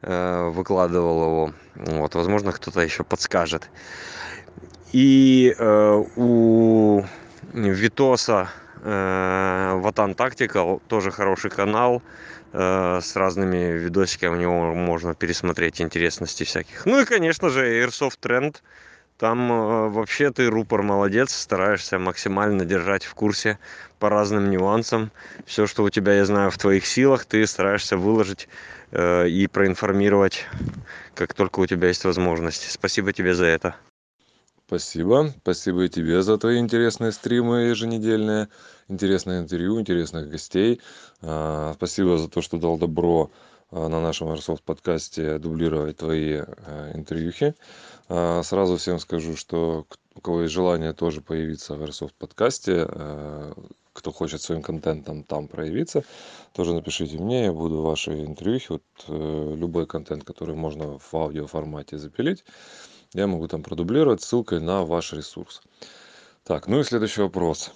выкладывал 0.01 1.25
его. 1.25 1.53
Вот, 1.75 2.15
возможно, 2.15 2.53
кто-то 2.53 2.81
еще 2.81 3.05
подскажет. 3.05 3.69
И 4.93 5.55
э, 5.59 6.05
у 6.17 7.05
Витоса 7.53 8.49
э, 8.49 8.62
Ватан 8.83 10.13
Tactical 10.13 10.83
тоже 10.89 11.13
хороший 11.13 11.51
канал 11.51 12.03
э, 12.53 13.01
с 13.01 13.17
разными 13.17 13.79
видосиками. 13.79 14.35
У 14.35 14.41
него 14.41 14.75
можно 14.75 15.15
пересмотреть 15.15 15.81
интересности 15.81 16.45
всяких. 16.45 16.85
Ну 16.85 17.01
и, 17.01 17.05
конечно 17.05 17.49
же, 17.49 17.65
Airsoft 17.65 18.19
Trend. 18.21 18.57
Там 19.19 19.53
э, 19.53 19.89
вообще 19.89 20.33
ты, 20.33 20.49
рупор, 20.49 20.83
молодец, 20.83 21.33
стараешься 21.33 22.01
максимально 22.01 22.65
держать 22.65 23.05
в 23.05 23.15
курсе 23.15 23.59
по 24.01 24.09
разным 24.09 24.51
нюансам. 24.51 25.13
Все, 25.47 25.69
что 25.69 25.85
у 25.85 25.91
тебя, 25.91 26.15
я 26.15 26.25
знаю, 26.25 26.51
в 26.51 26.59
твоих 26.59 26.85
силах, 26.85 27.25
ты 27.25 27.47
стараешься 27.47 27.97
выложить 27.97 28.49
э, 28.91 29.29
и 29.29 29.47
проинформировать, 29.47 30.47
как 31.15 31.35
только 31.35 31.61
у 31.61 31.67
тебя 31.67 31.89
есть 31.89 32.05
возможность. 32.05 32.69
Спасибо 32.73 33.13
тебе 33.13 33.33
за 33.35 33.47
это. 33.47 33.77
Спасибо. 34.73 35.35
Спасибо 35.43 35.85
и 35.85 35.91
тебе 35.91 36.23
за 36.23 36.39
твои 36.39 36.59
интересные 36.59 37.13
стримы 37.13 37.65
еженедельные, 37.65 38.49
интересное 38.89 39.41
интервью, 39.41 39.79
интересных 39.79 40.31
гостей. 40.31 40.81
А, 41.21 41.75
спасибо 41.75 42.17
за 42.17 42.31
то, 42.31 42.41
что 42.41 42.57
дал 42.57 42.79
добро 42.79 43.31
а, 43.71 43.89
на 43.89 44.01
нашем 44.01 44.29
Airsoft 44.29 44.63
подкасте 44.65 45.39
дублировать 45.39 45.99
твои 45.99 46.37
а, 46.39 46.91
интервьюхи. 46.95 47.55
Сразу 48.09 48.79
всем 48.79 48.99
скажу, 48.99 49.37
что 49.37 49.87
у 50.15 50.21
кого 50.23 50.43
есть 50.43 50.55
желание 50.55 50.95
тоже 50.95 51.21
появиться 51.21 51.75
в 51.75 51.83
Airsoft 51.83 52.15
подкасте, 52.19 52.89
кто 53.93 54.11
хочет 54.11 54.41
своим 54.41 54.63
контентом 54.63 55.23
там 55.23 55.49
проявиться, 55.49 56.03
тоже 56.55 56.73
напишите 56.73 57.19
мне, 57.19 57.45
я 57.45 57.53
буду 57.53 57.83
ваши 57.83 58.25
интервьюхи, 58.25 58.67
вот 58.71 58.83
э, 59.09 59.55
любой 59.57 59.87
контент, 59.87 60.25
который 60.25 60.55
можно 60.55 60.99
в 60.99 61.15
аудио 61.15 61.47
формате 61.47 61.99
запилить, 61.99 62.45
я 63.15 63.27
могу 63.27 63.47
там 63.49 63.63
продублировать 63.63 64.23
ссылкой 64.23 64.61
на 64.61 64.85
ваш 64.85 65.13
ресурс. 65.13 65.63
Так, 66.45 66.67
ну 66.67 66.81
и 66.81 66.85
следующий 66.85 67.23
вопрос. 67.23 67.73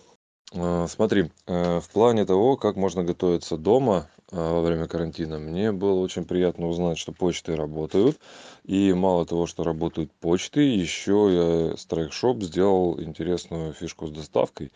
А, 0.55 0.87
смотри, 0.88 1.31
э, 1.47 1.81
в 1.81 1.88
плане 1.90 2.25
того, 2.25 2.57
как 2.57 2.76
можно 2.76 3.05
готовиться 3.05 3.57
дома 3.57 4.09
а, 4.33 4.55
во 4.55 4.62
время 4.62 4.87
карантина, 4.87 5.38
мне 5.38 5.73
было 5.73 6.00
очень 6.00 6.25
приятно 6.25 6.69
узнать, 6.69 6.99
что 6.99 7.12
почты 7.12 7.55
работают. 7.57 8.19
И 8.64 8.92
мало 8.92 9.27
того, 9.27 9.46
что 9.46 9.64
работают 9.64 10.11
почты, 10.12 10.61
еще 10.61 11.70
я 11.70 11.77
Страйкшоп 11.77 12.42
сделал 12.42 13.01
интересную 13.01 13.72
фишку 13.72 14.07
с 14.07 14.11
доставкой. 14.11 14.72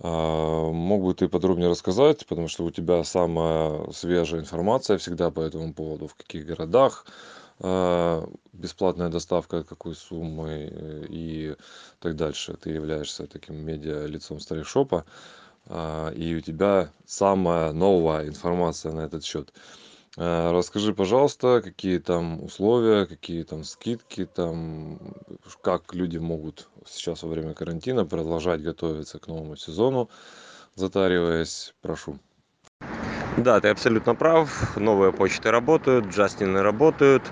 Мог 0.00 1.04
бы 1.04 1.14
ты 1.14 1.28
подробнее 1.28 1.68
рассказать, 1.68 2.26
потому 2.26 2.48
что 2.48 2.64
у 2.64 2.72
тебя 2.72 3.04
самая 3.04 3.88
свежая 3.92 4.40
информация 4.40 4.98
всегда 4.98 5.30
по 5.30 5.40
этому 5.40 5.72
поводу, 5.74 6.08
в 6.08 6.16
каких 6.16 6.44
городах, 6.44 7.06
бесплатная 7.62 9.08
доставка 9.08 9.62
какой 9.62 9.94
суммы 9.94 10.68
э, 10.70 11.06
и 11.08 11.56
так 12.00 12.16
дальше. 12.16 12.56
Ты 12.60 12.70
являешься 12.70 13.26
таким 13.26 13.56
медиа 13.56 14.06
лицом 14.06 14.40
старишопа, 14.40 15.04
а, 15.66 16.10
и 16.10 16.34
у 16.34 16.40
тебя 16.40 16.90
самая 17.06 17.72
новая 17.72 18.26
информация 18.26 18.92
на 18.92 19.00
этот 19.00 19.24
счет. 19.24 19.52
А, 20.16 20.52
расскажи, 20.52 20.92
пожалуйста, 20.92 21.62
какие 21.62 21.98
там 21.98 22.42
условия, 22.42 23.06
какие 23.06 23.44
там 23.44 23.64
скидки, 23.64 24.26
там, 24.26 24.98
как 25.62 25.94
люди 25.94 26.18
могут 26.18 26.68
сейчас 26.86 27.22
во 27.22 27.28
время 27.28 27.54
карантина 27.54 28.04
продолжать 28.04 28.62
готовиться 28.62 29.18
к 29.18 29.28
новому 29.28 29.56
сезону, 29.56 30.10
затариваясь, 30.74 31.74
прошу. 31.80 32.18
Да, 33.36 33.60
ты 33.60 33.68
абсолютно 33.68 34.14
прав. 34.14 34.76
Новые 34.76 35.10
почты 35.12 35.50
работают, 35.50 36.06
Джастины 36.06 36.62
работают. 36.62 37.22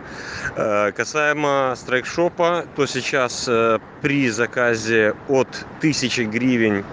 Э, 0.57 0.93
касаемо 0.93 1.75
страйкшопа, 1.77 2.65
то 2.75 2.87
сейчас 2.87 3.47
э, 3.47 3.79
при 4.01 4.31
заказе 4.31 5.15
от 5.29 5.49
1000 5.79 6.25
гривен 6.25 6.85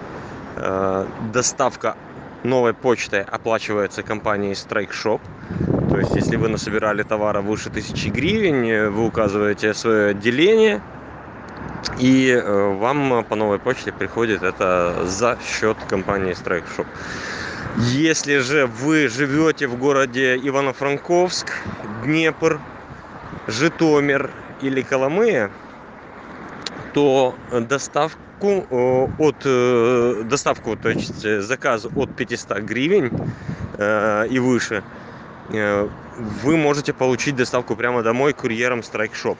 э, 0.56 1.06
доставка 1.32 1.96
новой 2.44 2.74
почты 2.74 3.20
оплачивается 3.20 4.02
компанией 4.02 4.54
Страйкшоп. 4.54 5.22
То 5.88 5.98
есть, 5.98 6.14
если 6.14 6.36
вы 6.36 6.48
насобирали 6.48 7.02
товара 7.02 7.40
выше 7.40 7.70
1000 7.70 8.10
гривен, 8.10 8.92
вы 8.92 9.06
указываете 9.06 9.72
свое 9.72 10.10
отделение, 10.10 10.82
и 11.98 12.40
вам 12.44 13.24
по 13.24 13.34
новой 13.34 13.58
почте 13.58 13.90
приходит 13.90 14.42
это 14.42 15.06
за 15.06 15.38
счет 15.42 15.78
компании 15.88 16.34
Страйкшоп. 16.34 16.86
Если 17.80 18.38
же 18.38 18.66
вы 18.66 19.06
живете 19.08 19.68
в 19.68 19.78
городе 19.78 20.36
Ивано-Франковск, 20.36 21.46
Днепр, 22.04 22.60
Житомир 23.46 24.32
или 24.60 24.82
Коломыя, 24.82 25.52
то 26.92 27.36
доставку 27.52 28.18
э, 28.68 29.06
от 29.18 29.36
э, 29.44 30.22
доставку, 30.24 30.76
то 30.76 30.88
есть 30.88 31.22
заказ 31.42 31.86
от 31.94 32.10
500 32.16 32.58
гривен 32.62 33.12
э, 33.78 34.26
и 34.28 34.40
выше, 34.40 34.82
вы 35.48 36.56
можете 36.56 36.92
получить 36.92 37.36
доставку 37.36 37.76
прямо 37.76 38.02
домой 38.02 38.32
курьером 38.32 38.80
Shop. 38.80 39.38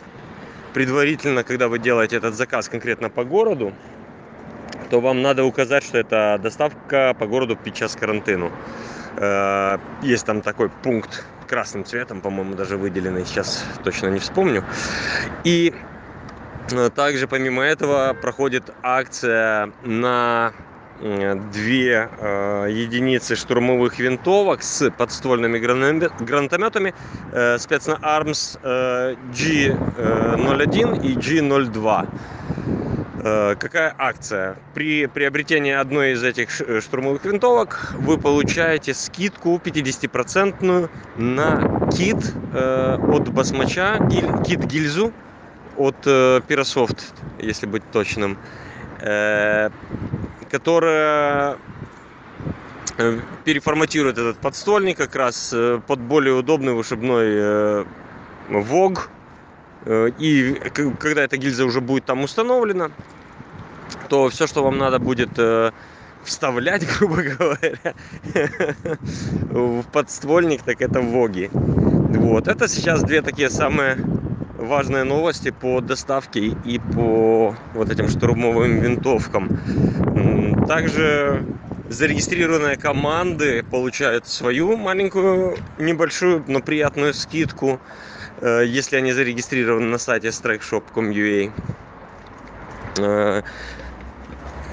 Предварительно, 0.73 1.43
когда 1.43 1.67
вы 1.67 1.81
делаете 1.81 2.17
этот 2.17 2.37
заказ 2.37 2.69
конкретно 2.69 3.11
по 3.11 3.25
городу, 3.25 3.73
то 4.91 5.01
вам 5.01 5.23
надо 5.23 5.45
указать, 5.45 5.85
что 5.85 5.99
это 5.99 6.39
доставка 6.43 7.15
по 7.19 7.27
городу 7.27 7.57
під 7.57 7.77
час 7.77 7.97
карантину. 7.97 8.51
Э, 9.17 9.79
есть 10.03 10.27
там 10.27 10.41
такой 10.41 10.69
пункт 10.83 11.25
красным 11.49 11.85
цветом, 11.85 12.21
по-моему, 12.21 12.55
даже 12.55 12.77
выделенный, 12.77 13.25
сейчас 13.25 13.65
точно 13.85 14.09
не 14.09 14.19
вспомню. 14.19 14.65
И 15.45 15.75
э, 16.73 16.91
также 16.91 17.27
помимо 17.27 17.63
этого 17.63 18.15
проходит 18.21 18.73
акция 18.83 19.71
на 19.85 20.53
две 21.01 22.09
э, 22.19 22.67
единицы 22.71 23.37
штурмовых 23.37 23.99
винтовок 23.99 24.63
с 24.63 24.91
подствольными 24.91 25.59
гранатометами 25.59 26.93
э, 27.33 27.59
спецна 27.59 27.99
Arms 28.03 28.59
э, 28.63 29.15
G01 29.33 31.07
и 31.07 31.15
G02. 31.15 32.09
Э, 33.21 33.57
какая 33.59 33.95
акция? 33.99 34.57
При 34.75 35.07
приобретении 35.07 35.73
одной 35.73 36.13
из 36.13 36.23
этих 36.23 36.61
э, 36.61 36.81
штурмовых 36.81 37.25
винтовок 37.25 37.95
вы 37.99 38.17
получаете 38.17 38.95
скидку 38.95 39.61
50% 39.63 40.91
на 41.17 41.91
кит 41.91 42.33
э, 42.53 42.97
от 43.01 43.29
басмача, 43.33 43.99
кит 44.47 44.65
гильзу 44.67 45.13
от 45.77 45.97
Pirasoft, 46.07 46.99
если 47.39 47.67
быть 47.67 47.85
точным, 47.93 48.37
которая 50.51 51.57
переформатирует 53.45 54.19
этот 54.19 54.39
подствольник 54.39 54.97
как 54.97 55.15
раз 55.15 55.55
под 55.87 56.01
более 56.01 56.35
удобный 56.35 56.73
вышибной 56.73 57.85
ВОГ 58.49 59.09
и 59.89 60.55
когда 60.99 61.23
эта 61.23 61.39
гильза 61.39 61.65
уже 61.65 61.81
будет 61.81 62.05
там 62.05 62.23
установлена, 62.23 62.91
то 64.09 64.29
все, 64.29 64.47
что 64.47 64.63
вам 64.63 64.77
надо 64.77 64.99
будет 64.99 65.31
э, 65.39 65.71
вставлять, 66.25 66.87
грубо 66.99 67.23
говоря, 67.23 67.95
в 69.51 69.83
подствольник, 69.85 70.63
так 70.63 70.83
это 70.83 71.01
воги. 71.01 71.51
Вот, 71.53 72.49
это 72.49 72.69
сейчас 72.69 73.03
две 73.03 73.23
такие 73.23 73.49
самые 73.49 73.97
важные 74.59 75.05
новости 75.05 75.51
по 75.51 75.81
доставке 75.81 76.41
и 76.41 76.79
по 76.79 77.55
вот 77.75 77.91
этим 77.91 78.09
штурмовым 78.09 78.81
винтовкам. 78.81 79.59
Также 80.67 81.45
зарегистрированные 81.89 82.77
команды 82.77 83.63
получают 83.63 84.27
свою 84.27 84.77
маленькую, 84.77 85.57
небольшую, 85.79 86.45
но 86.47 86.61
приятную 86.61 87.15
скидку, 87.15 87.81
э, 87.81 88.18
если 88.43 88.97
они 88.97 89.13
зарегистрированы 89.13 89.87
на 89.87 89.99
сайте 89.99 90.29
strikeshop.com.ua. 90.29 91.53
Э, 92.99 93.43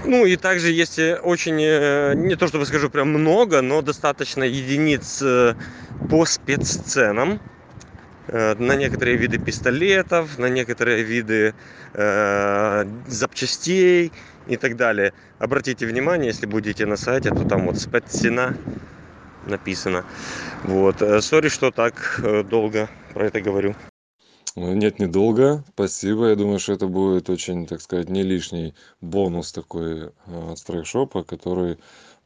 ну 0.03 0.25
и 0.25 0.35
также 0.35 0.71
есть 0.71 0.99
очень, 0.99 1.59
э, 1.61 2.13
не 2.15 2.35
то 2.35 2.47
чтобы 2.47 2.65
скажу 2.65 2.89
прям 2.89 3.09
много, 3.09 3.61
но 3.61 3.81
достаточно 3.81 4.43
единиц 4.43 5.23
по 6.09 6.25
спецценам 6.25 7.39
на 8.27 8.75
некоторые 8.75 9.17
виды 9.17 9.37
пистолетов, 9.37 10.39
на 10.39 10.47
некоторые 10.47 11.03
виды 11.03 11.53
э, 11.93 12.85
запчастей 13.07 14.11
и 14.47 14.57
так 14.57 14.75
далее. 14.77 15.13
Обратите 15.39 15.85
внимание, 15.85 16.27
если 16.27 16.47
будете 16.47 16.85
на 16.85 16.97
сайте, 16.97 17.29
то 17.29 17.47
там 17.47 17.67
вот 17.67 17.77
спеццена 17.77 18.55
написано. 19.45 20.05
Вот. 20.63 21.01
Э, 21.01 21.21
сори, 21.21 21.49
что 21.49 21.71
так 21.71 22.19
э, 22.23 22.43
долго 22.43 22.89
про 23.13 23.27
это 23.27 23.41
говорю. 23.41 23.75
Нет, 24.55 24.99
недолго. 24.99 25.63
Спасибо. 25.73 26.27
Я 26.29 26.35
думаю, 26.35 26.59
что 26.59 26.73
это 26.73 26.87
будет 26.87 27.29
очень, 27.29 27.67
так 27.67 27.81
сказать, 27.81 28.09
не 28.09 28.23
лишний 28.23 28.73
бонус 29.01 29.51
такой 29.51 30.05
э, 30.05 30.51
от 30.51 30.57
страйкшопа, 30.59 31.23
который 31.23 31.77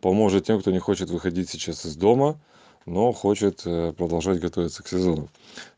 поможет 0.01 0.45
тем, 0.45 0.59
кто 0.61 0.71
не 0.71 0.79
хочет 0.79 1.09
выходить 1.09 1.49
сейчас 1.49 1.85
из 1.85 1.95
дома, 1.95 2.39
но 2.85 3.11
хочет 3.11 3.63
продолжать 3.63 4.39
готовиться 4.39 4.81
к 4.83 4.87
сезону. 4.87 5.29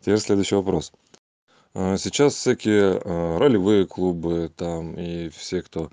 Теперь 0.02 0.20
следующий 0.20 0.56
вопрос. 0.56 0.94
Сейчас 1.74 2.36
всякие 2.36 3.00
ролевые 3.00 3.88
клубы 3.88 4.52
там 4.56 4.94
и 4.94 5.30
все, 5.30 5.64
кто 5.64 5.90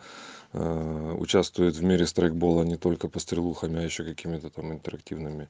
участвует 0.59 1.77
в 1.77 1.85
мире 1.85 2.07
страйкбола 2.07 2.63
не 2.63 2.77
только 2.77 3.09
по 3.09 3.21
стрелухами, 3.21 3.81
а 3.81 3.83
еще 3.83 4.05
какими-то 4.05 4.51
там 4.51 4.73
интерактивными 4.73 5.49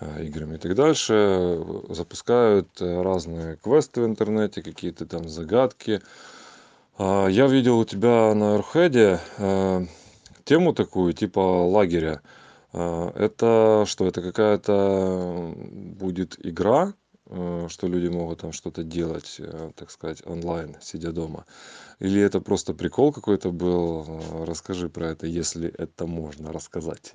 э, 0.00 0.24
играми 0.24 0.56
и 0.56 0.58
так 0.58 0.74
дальше. 0.74 1.62
Запускают 1.88 2.68
э, 2.80 3.02
разные 3.02 3.56
квесты 3.56 4.02
в 4.02 4.06
интернете, 4.06 4.62
какие-то 4.62 5.06
там 5.06 5.28
загадки. 5.28 6.00
А, 6.98 7.28
я 7.28 7.46
видел 7.46 7.78
у 7.78 7.84
тебя 7.84 8.34
на 8.34 8.56
Археде 8.56 9.20
тему 10.44 10.72
такую, 10.74 11.12
типа 11.12 11.40
лагеря. 11.40 12.20
Это 12.72 13.84
что, 13.86 14.06
это 14.06 14.22
какая-то 14.22 15.54
будет 15.56 16.36
игра, 16.44 16.94
что 17.68 17.86
люди 17.86 18.08
могут 18.08 18.40
там 18.40 18.52
что-то 18.52 18.82
делать, 18.82 19.40
так 19.76 19.90
сказать, 19.90 20.22
онлайн, 20.26 20.76
сидя 20.80 21.12
дома? 21.12 21.44
Или 22.00 22.20
это 22.20 22.40
просто 22.40 22.74
прикол 22.74 23.12
какой-то 23.12 23.52
был? 23.52 24.22
Расскажи 24.46 24.88
про 24.88 25.08
это, 25.08 25.26
если 25.26 25.68
это 25.68 26.06
можно 26.06 26.52
рассказать. 26.52 27.12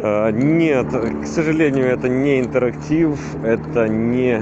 Нет, 0.00 0.86
к 0.88 1.26
сожалению, 1.26 1.86
это 1.86 2.08
не 2.08 2.38
интерактив, 2.40 3.18
это 3.42 3.88
не 3.88 4.40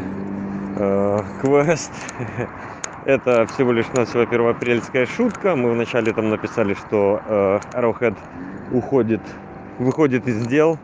э, 0.77 1.20
квест. 1.40 1.92
Это 3.07 3.46
всего 3.46 3.70
лишь 3.70 3.87
навсего 3.94 4.27
первоапрельская 4.27 5.07
шутка. 5.07 5.55
Мы 5.55 5.70
вначале 5.70 6.12
там 6.12 6.29
написали, 6.29 6.75
что 6.75 7.22
э, 7.25 7.61
Arrowhead 7.72 8.16
уходит, 8.72 9.20
выходит 9.79 10.27
из 10.27 10.44
дел 10.49 10.77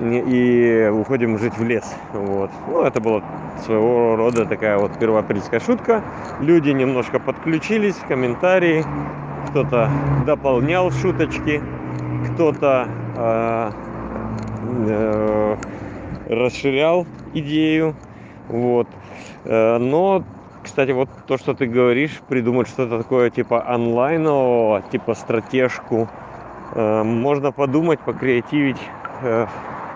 и 0.00 0.88
уходим 0.92 1.38
жить 1.38 1.56
в 1.56 1.64
лес. 1.64 1.94
Вот. 2.12 2.50
Ну, 2.66 2.82
это 2.82 3.00
была 3.00 3.22
своего 3.64 4.16
рода 4.16 4.46
такая 4.46 4.78
вот 4.78 4.98
первоапрельская 4.98 5.60
шутка. 5.60 6.02
Люди 6.40 6.70
немножко 6.70 7.18
подключились, 7.18 7.96
комментарии, 8.08 8.84
кто-то 9.48 9.90
дополнял 10.26 10.90
шуточки, 10.90 11.60
кто-то 12.32 12.88
э, 13.16 13.70
э, 14.88 15.56
расширял 16.28 17.06
идею. 17.34 17.94
Вот. 18.48 18.88
Э, 19.44 19.78
но, 19.78 20.24
кстати, 20.62 20.92
вот 20.92 21.08
то, 21.26 21.36
что 21.36 21.54
ты 21.54 21.66
говоришь, 21.66 22.20
придумать 22.28 22.68
что-то 22.68 22.98
такое 22.98 23.30
типа 23.30 23.68
онлайнового, 23.68 24.82
типа 24.90 25.14
стратежку, 25.14 26.08
э, 26.72 27.02
можно 27.02 27.52
подумать, 27.52 28.00
покреативить. 28.00 28.80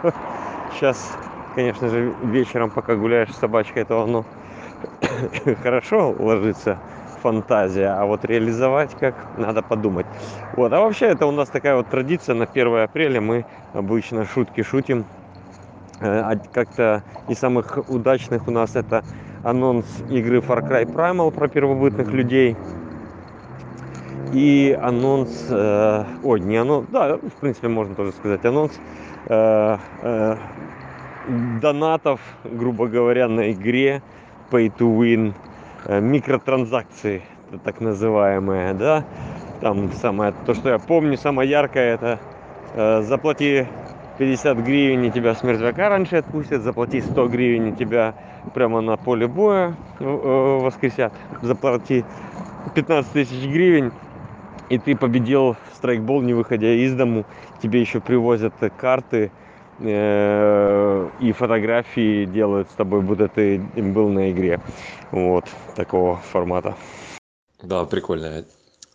Сейчас, 0.74 1.16
конечно 1.54 1.88
же, 1.88 2.12
вечером, 2.24 2.70
пока 2.70 2.94
гуляешь 2.94 3.30
с 3.30 3.38
собачкой, 3.38 3.84
то 3.84 4.02
оно 4.02 4.24
хорошо 5.62 6.14
ложится 6.18 6.78
фантазия, 7.22 7.88
а 7.88 8.04
вот 8.04 8.24
реализовать 8.24 8.90
как 9.00 9.14
надо 9.38 9.62
подумать. 9.62 10.06
Вот, 10.56 10.72
а 10.72 10.80
вообще 10.80 11.06
это 11.06 11.26
у 11.26 11.30
нас 11.30 11.48
такая 11.48 11.76
вот 11.76 11.88
традиция 11.88 12.34
на 12.34 12.44
1 12.44 12.76
апреля 12.76 13.20
мы 13.20 13.46
обычно 13.72 14.26
шутки 14.26 14.62
шутим. 14.62 15.06
Э, 16.00 16.34
как-то 16.52 17.02
из 17.28 17.38
самых 17.38 17.78
удачных 17.88 18.46
у 18.46 18.50
нас 18.50 18.76
это 18.76 19.04
анонс 19.42 19.86
игры 20.10 20.38
Far 20.38 20.68
Cry 20.68 20.84
Primal 20.84 21.30
про 21.30 21.48
первобытных 21.48 22.08
людей. 22.12 22.56
И 24.34 24.76
анонс, 24.82 25.46
э, 25.48 26.04
ой, 26.24 26.40
не 26.40 26.56
анонс, 26.56 26.88
да, 26.90 27.16
в 27.16 27.40
принципе 27.40 27.68
можно 27.68 27.94
тоже 27.94 28.12
сказать 28.12 28.44
анонс 28.44 28.72
донатов, 31.60 32.20
грубо 32.44 32.86
говоря, 32.88 33.28
на 33.28 33.52
игре 33.52 34.02
Pay 34.50 34.72
to 34.76 34.98
Win, 34.98 35.34
э, 35.86 36.00
микротранзакции, 36.00 37.22
так 37.64 37.80
называемые, 37.80 38.74
да, 38.74 39.04
там 39.60 39.90
самое, 39.92 40.34
то, 40.46 40.54
что 40.54 40.70
я 40.70 40.78
помню, 40.78 41.16
самое 41.16 41.48
яркое, 41.48 41.94
это 41.94 42.18
э, 42.74 43.02
заплати 43.02 43.66
50 44.18 44.58
гривен 44.58 45.04
и 45.04 45.10
тебя 45.10 45.34
с 45.34 45.42
мертвяка 45.42 45.88
раньше 45.88 46.16
отпустят, 46.16 46.62
заплати 46.62 47.00
100 47.00 47.28
гривен 47.28 47.68
и 47.68 47.72
тебя 47.72 48.14
прямо 48.52 48.80
на 48.80 48.96
поле 48.96 49.26
боя 49.26 49.74
э, 49.98 50.04
воскресят, 50.04 51.12
заплати 51.42 52.04
15 52.74 53.12
тысяч 53.12 53.46
гривен 53.46 53.92
и 54.70 54.78
ты 54.78 54.96
победил 54.96 55.56
страйкбол, 55.76 56.22
не 56.22 56.34
выходя 56.34 56.72
из 56.72 56.94
дому, 56.94 57.24
тебе 57.62 57.80
еще 57.80 58.00
привозят 58.00 58.54
карты 58.78 59.30
э, 59.80 61.10
и 61.20 61.32
фотографии 61.32 62.24
делают 62.24 62.70
с 62.70 62.74
тобой, 62.74 63.02
будто 63.02 63.28
ты 63.28 63.58
был 63.76 64.08
на 64.08 64.30
игре. 64.30 64.60
Вот, 65.10 65.44
такого 65.76 66.16
формата. 66.16 66.76
Да, 67.62 67.84
прикольная 67.84 68.44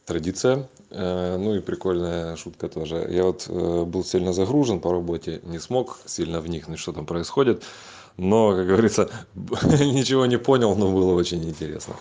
традиция. 0.06 0.68
Э, 0.92 1.38
ну 1.38 1.56
и 1.56 1.60
прикольная 1.60 2.36
шутка 2.36 2.68
тоже. 2.68 3.08
Я 3.10 3.24
вот 3.24 3.46
э, 3.48 3.84
был 3.86 4.04
сильно 4.04 4.34
загружен 4.34 4.80
по 4.80 4.92
работе, 4.92 5.42
не 5.44 5.60
смог 5.60 6.00
сильно 6.06 6.42
вникнуть, 6.42 6.80
что 6.80 6.92
там 6.92 7.06
происходит. 7.06 7.64
Но, 8.18 8.54
как 8.54 8.68
говорится, 8.68 9.10
ничего 9.36 10.26
не 10.26 10.38
понял, 10.38 10.76
но 10.76 10.92
было 10.92 11.14
очень 11.14 11.44
интересно. 11.44 11.96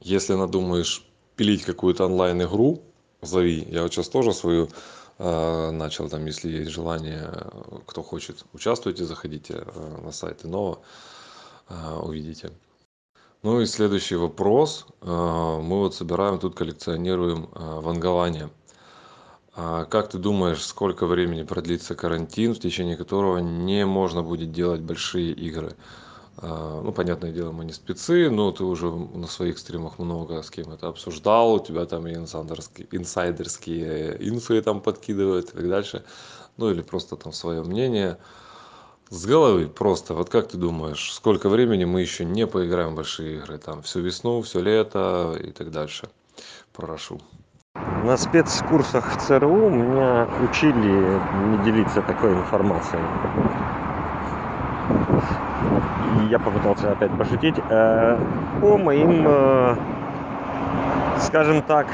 Если 0.00 0.34
надумаешь 0.34 1.09
пилить 1.40 1.64
какую-то 1.64 2.04
онлайн 2.04 2.42
игру 2.42 2.82
зови. 3.22 3.66
Я 3.70 3.82
вот 3.82 3.94
сейчас 3.94 4.10
тоже 4.10 4.34
свою 4.34 4.68
э, 5.18 5.70
начал 5.70 6.10
там 6.10 6.26
если 6.26 6.50
есть 6.50 6.70
желание 6.70 7.30
кто 7.86 8.02
хочет 8.02 8.44
участвуйте 8.52 9.06
заходите 9.06 9.54
э, 9.64 10.00
на 10.04 10.12
сайт 10.12 10.44
иного 10.44 10.82
э, 11.70 11.98
увидите. 12.02 12.50
Ну 13.42 13.62
и 13.62 13.64
следующий 13.64 14.16
вопрос. 14.16 14.84
Мы 15.00 15.78
вот 15.78 15.94
собираем 15.94 16.38
тут 16.38 16.54
коллекционируем 16.54 17.48
вангование. 17.54 18.50
Как 19.54 20.10
ты 20.10 20.18
думаешь 20.18 20.62
сколько 20.62 21.06
времени 21.06 21.44
продлится 21.44 21.94
карантин 21.94 22.52
в 22.52 22.60
течение 22.60 22.98
которого 22.98 23.38
не 23.38 23.86
можно 23.86 24.22
будет 24.22 24.52
делать 24.52 24.82
большие 24.82 25.32
игры? 25.32 25.70
а, 25.70 25.76
ну, 26.42 26.92
понятное 26.92 27.32
дело, 27.32 27.52
мы 27.52 27.64
не 27.64 27.72
спецы, 27.72 28.30
но 28.30 28.50
ты 28.52 28.64
уже 28.64 28.90
на 28.90 29.26
своих 29.26 29.58
стримах 29.58 29.98
много 29.98 30.42
с 30.42 30.50
кем 30.50 30.72
это 30.72 30.88
обсуждал, 30.88 31.54
у 31.54 31.60
тебя 31.60 31.84
там 31.84 32.06
и 32.06 32.14
инсайдерские, 32.14 32.88
инсайдерские 32.92 34.16
инфы 34.28 34.62
там 34.62 34.80
подкидывают 34.80 35.50
и 35.50 35.56
так 35.56 35.68
дальше. 35.68 36.04
Ну, 36.56 36.70
или 36.70 36.82
просто 36.82 37.16
там 37.16 37.32
свое 37.32 37.62
мнение. 37.62 38.18
С 39.10 39.26
головы 39.26 39.66
просто, 39.66 40.14
вот 40.14 40.30
как 40.30 40.48
ты 40.48 40.56
думаешь, 40.56 41.12
сколько 41.12 41.48
времени 41.48 41.84
мы 41.84 42.00
еще 42.00 42.24
не 42.24 42.46
поиграем 42.46 42.92
в 42.92 42.96
большие 42.96 43.38
игры? 43.38 43.58
Там 43.58 43.82
всю 43.82 44.00
весну, 44.00 44.40
все 44.42 44.60
лето 44.60 45.36
и 45.42 45.50
так 45.50 45.70
дальше. 45.70 46.08
Прошу. 46.72 47.20
На 47.74 48.16
спецкурсах 48.16 49.04
в 49.12 49.16
ЦРУ 49.26 49.68
меня 49.68 50.28
учили 50.46 51.20
не 51.48 51.64
делиться 51.64 52.02
такой 52.02 52.34
информацией 52.34 53.02
я 56.28 56.38
попытался 56.38 56.92
опять 56.92 57.10
пошутить, 57.12 57.56
э, 57.68 58.18
по 58.60 58.78
моим, 58.78 59.24
э, 59.26 59.74
скажем 61.18 61.62
так, 61.62 61.86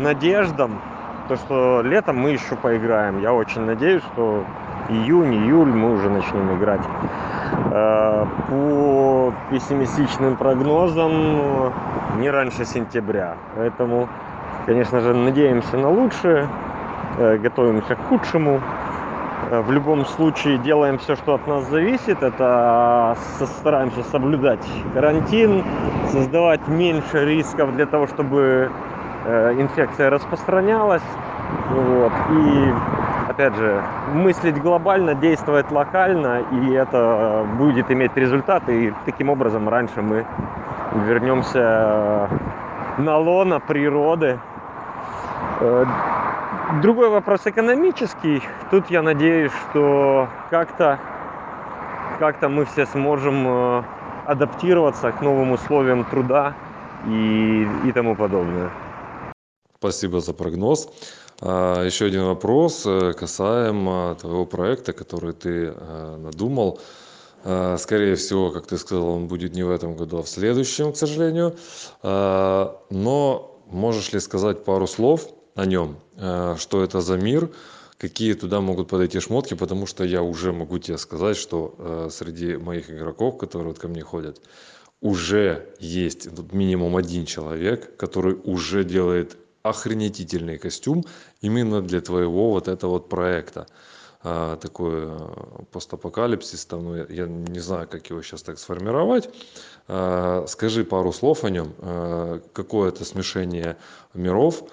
надеждам, 0.00 0.80
то, 1.28 1.36
что 1.36 1.82
летом 1.82 2.18
мы 2.18 2.30
еще 2.30 2.56
поиграем. 2.56 3.20
Я 3.20 3.32
очень 3.32 3.62
надеюсь, 3.62 4.02
что 4.12 4.44
июнь, 4.88 5.34
июль 5.34 5.72
мы 5.72 5.92
уже 5.92 6.10
начнем 6.10 6.56
играть. 6.56 6.82
Э, 7.70 8.26
по 8.48 9.32
пессимистичным 9.50 10.36
прогнозам 10.36 11.72
не 12.18 12.30
раньше 12.30 12.64
сентября. 12.64 13.34
Поэтому, 13.56 14.08
конечно 14.66 15.00
же, 15.00 15.14
надеемся 15.14 15.76
на 15.76 15.88
лучшее, 15.88 16.48
готовимся 17.18 17.94
к 17.94 18.08
худшему. 18.08 18.60
Э, 19.50 19.60
в 19.60 19.70
любом 19.70 20.04
случае 20.06 20.58
делаем 20.58 20.98
все, 20.98 21.16
что 21.16 21.34
от 21.34 21.46
нас 21.46 21.64
зависит. 21.64 22.22
Это 22.22 23.16
стараемся 23.58 24.02
соблюдать 24.04 24.66
карантин, 24.94 25.64
создавать 26.10 26.66
меньше 26.68 27.24
рисков 27.24 27.74
для 27.74 27.86
того, 27.86 28.06
чтобы 28.06 28.70
инфекция 29.24 30.10
распространялась. 30.10 31.02
Вот. 31.70 32.12
И 32.30 32.72
опять 33.28 33.54
же, 33.54 33.82
мыслить 34.14 34.60
глобально, 34.60 35.14
действовать 35.14 35.70
локально, 35.70 36.42
и 36.50 36.72
это 36.72 37.46
будет 37.56 37.90
иметь 37.90 38.16
результаты. 38.16 38.86
И 38.86 38.94
таким 39.04 39.30
образом 39.30 39.68
раньше 39.68 40.02
мы 40.02 40.26
вернемся 41.06 42.28
на 42.98 43.16
лона 43.16 43.60
природы. 43.60 44.38
Э, 46.70 46.80
другой 46.82 47.08
вопрос 47.08 47.42
экономический. 47.46 48.42
Тут 48.70 48.90
я 48.90 49.02
надеюсь, 49.02 49.52
что 49.70 50.28
как-то 50.50 50.98
как-то 52.18 52.48
мы 52.48 52.64
все 52.66 52.86
сможем 52.86 53.46
э, 53.46 53.82
адаптироваться 54.26 55.12
к 55.12 55.22
новым 55.22 55.52
условиям 55.52 56.04
труда 56.04 56.54
и, 57.06 57.66
и 57.84 57.92
тому 57.92 58.14
подобное. 58.14 58.70
Спасибо 59.78 60.20
за 60.20 60.32
прогноз. 60.32 60.88
А, 61.40 61.84
Еще 61.84 62.06
один 62.06 62.24
вопрос 62.24 62.86
э, 62.86 63.12
касаемо 63.14 64.16
твоего 64.20 64.46
проекта, 64.46 64.92
который 64.92 65.32
ты 65.32 65.74
э, 65.74 66.16
надумал. 66.16 66.78
А, 67.44 67.76
скорее 67.78 68.14
всего, 68.14 68.50
как 68.50 68.66
ты 68.66 68.78
сказал, 68.78 69.08
он 69.08 69.26
будет 69.26 69.54
не 69.54 69.64
в 69.64 69.70
этом 69.70 69.96
году, 69.96 70.18
а 70.18 70.22
в 70.22 70.28
следующем, 70.28 70.92
к 70.92 70.96
сожалению. 70.96 71.56
А, 72.02 72.76
но 72.90 73.58
можешь 73.66 74.12
ли 74.12 74.20
сказать 74.20 74.64
пару 74.64 74.86
слов 74.86 75.26
о 75.54 75.66
нем? 75.66 75.98
Что 76.16 76.82
это 76.82 77.00
за 77.00 77.16
мир? 77.16 77.50
Какие 78.02 78.34
туда 78.34 78.60
могут 78.60 78.88
подойти 78.88 79.20
шмотки? 79.20 79.54
Потому 79.54 79.86
что 79.86 80.02
я 80.02 80.22
уже 80.22 80.52
могу 80.52 80.80
тебе 80.80 80.98
сказать, 80.98 81.36
что 81.36 81.76
э, 81.78 82.08
среди 82.10 82.56
моих 82.56 82.90
игроков, 82.90 83.38
которые 83.38 83.68
вот 83.68 83.78
ко 83.78 83.86
мне 83.86 84.02
ходят, 84.02 84.40
уже 85.00 85.68
есть 85.78 86.28
минимум 86.52 86.96
один 86.96 87.26
человек, 87.26 87.96
который 87.96 88.34
уже 88.42 88.82
делает 88.82 89.36
охренетительный 89.62 90.58
костюм 90.58 91.04
именно 91.42 91.80
для 91.80 92.00
твоего 92.00 92.50
вот 92.50 92.66
этого 92.66 92.92
вот 92.92 93.08
проекта 93.08 93.68
а, 94.24 94.56
такой 94.56 95.08
постапокалипсис 95.70 96.66
там 96.66 96.84
ну, 96.84 97.06
я 97.08 97.26
не 97.26 97.60
знаю 97.60 97.86
как 97.88 98.10
его 98.10 98.22
сейчас 98.22 98.42
так 98.42 98.58
сформировать 98.58 99.30
скажи 100.48 100.84
пару 100.84 101.12
слов 101.12 101.44
о 101.44 101.50
нем 101.50 101.72
какое 102.52 102.88
это 102.88 103.04
смешение 103.04 103.76
миров 104.14 104.64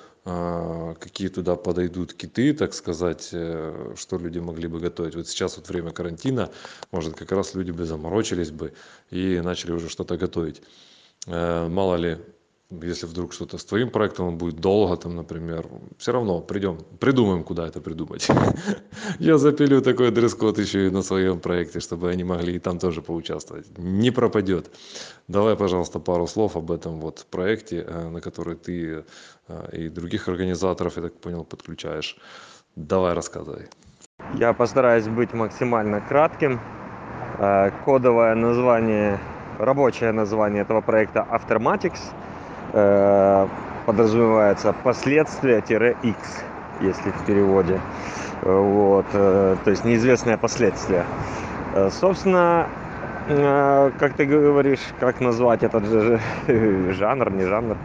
какие 0.99 1.29
туда 1.29 1.55
подойдут 1.55 2.13
киты 2.13 2.53
так 2.53 2.73
сказать 2.73 3.29
э, 3.31 3.93
что 3.95 4.17
люди 4.17 4.39
могли 4.39 4.67
бы 4.67 4.79
готовить. 4.79 5.15
Вот 5.15 5.27
сейчас 5.27 5.57
вот 5.57 5.69
время 5.69 5.91
карантина 5.91 6.51
может 6.91 7.15
как 7.15 7.31
раз 7.31 7.55
люди 7.55 7.71
бы 7.71 7.85
заморочились 7.85 8.51
бы 8.51 8.73
и 9.11 9.41
начали 9.43 9.71
уже 9.71 9.89
что-то 9.89 10.17
готовить. 10.17 10.61
Э, 11.25 11.67
мало 11.67 11.95
ли 11.95 12.19
если 12.71 13.07
вдруг 13.07 13.33
что-то 13.33 13.57
с 13.57 13.65
твоим 13.65 13.89
проектом 13.89 14.27
он 14.27 14.37
будет 14.37 14.59
долго 14.59 14.95
там 14.95 15.15
например 15.15 15.65
все 15.97 16.11
равно 16.11 16.39
придем 16.39 16.77
придумаем 16.99 17.43
куда 17.43 17.67
это 17.67 17.81
придумать. 17.81 18.27
Я 19.19 19.37
запилю 19.37 19.81
такой 19.81 20.11
дресс-код 20.11 20.59
еще 20.59 20.87
и 20.87 20.91
на 20.91 21.01
своем 21.01 21.39
проекте 21.39 21.79
чтобы 21.79 22.09
они 22.09 22.23
могли 22.23 22.55
и 22.55 22.59
там 22.59 22.77
тоже 22.77 23.01
поучаствовать. 23.01 23.65
Не 23.77 24.11
пропадет 24.11 24.69
давай 25.27 25.55
пожалуйста 25.55 25.99
пару 25.99 26.27
слов 26.27 26.55
об 26.55 26.71
этом 26.71 26.99
вот 26.99 27.25
проекте 27.31 27.85
э, 27.87 28.09
на 28.09 28.21
который 28.21 28.55
ты 28.55 29.03
э, 29.47 29.77
и 29.77 29.89
других 29.89 30.27
организаторов 30.27 30.97
я 30.97 31.03
так 31.03 31.13
понял 31.19 31.43
подключаешь. 31.43 32.17
Давай 32.75 33.13
рассказывай. 33.13 33.67
Я 34.35 34.53
постараюсь 34.53 35.07
быть 35.07 35.33
максимально 35.33 36.01
кратким. 36.01 36.59
Э, 37.39 37.71
кодовое 37.83 38.35
название 38.35 39.19
рабочее 39.57 40.11
название 40.11 40.61
этого 40.61 40.81
проекта 40.81 41.27
Aftermatics 41.31 41.99
подразумевается 43.85 44.73
последствия-x, 44.83 46.17
если 46.81 47.09
в 47.09 47.25
переводе. 47.25 47.79
Вот, 48.41 49.05
э, 49.13 49.55
то 49.63 49.69
есть 49.71 49.83
неизвестное 49.83 50.37
последствия. 50.37 51.05
Э, 51.75 51.89
собственно, 51.91 52.67
как 53.27 54.13
ты 54.13 54.25
говоришь, 54.25 54.79
как 54.99 55.21
назвать 55.21 55.63
этот 55.63 55.85
же 55.85 56.19
жанр, 56.93 57.31
не 57.31 57.45
жанр, 57.45 57.77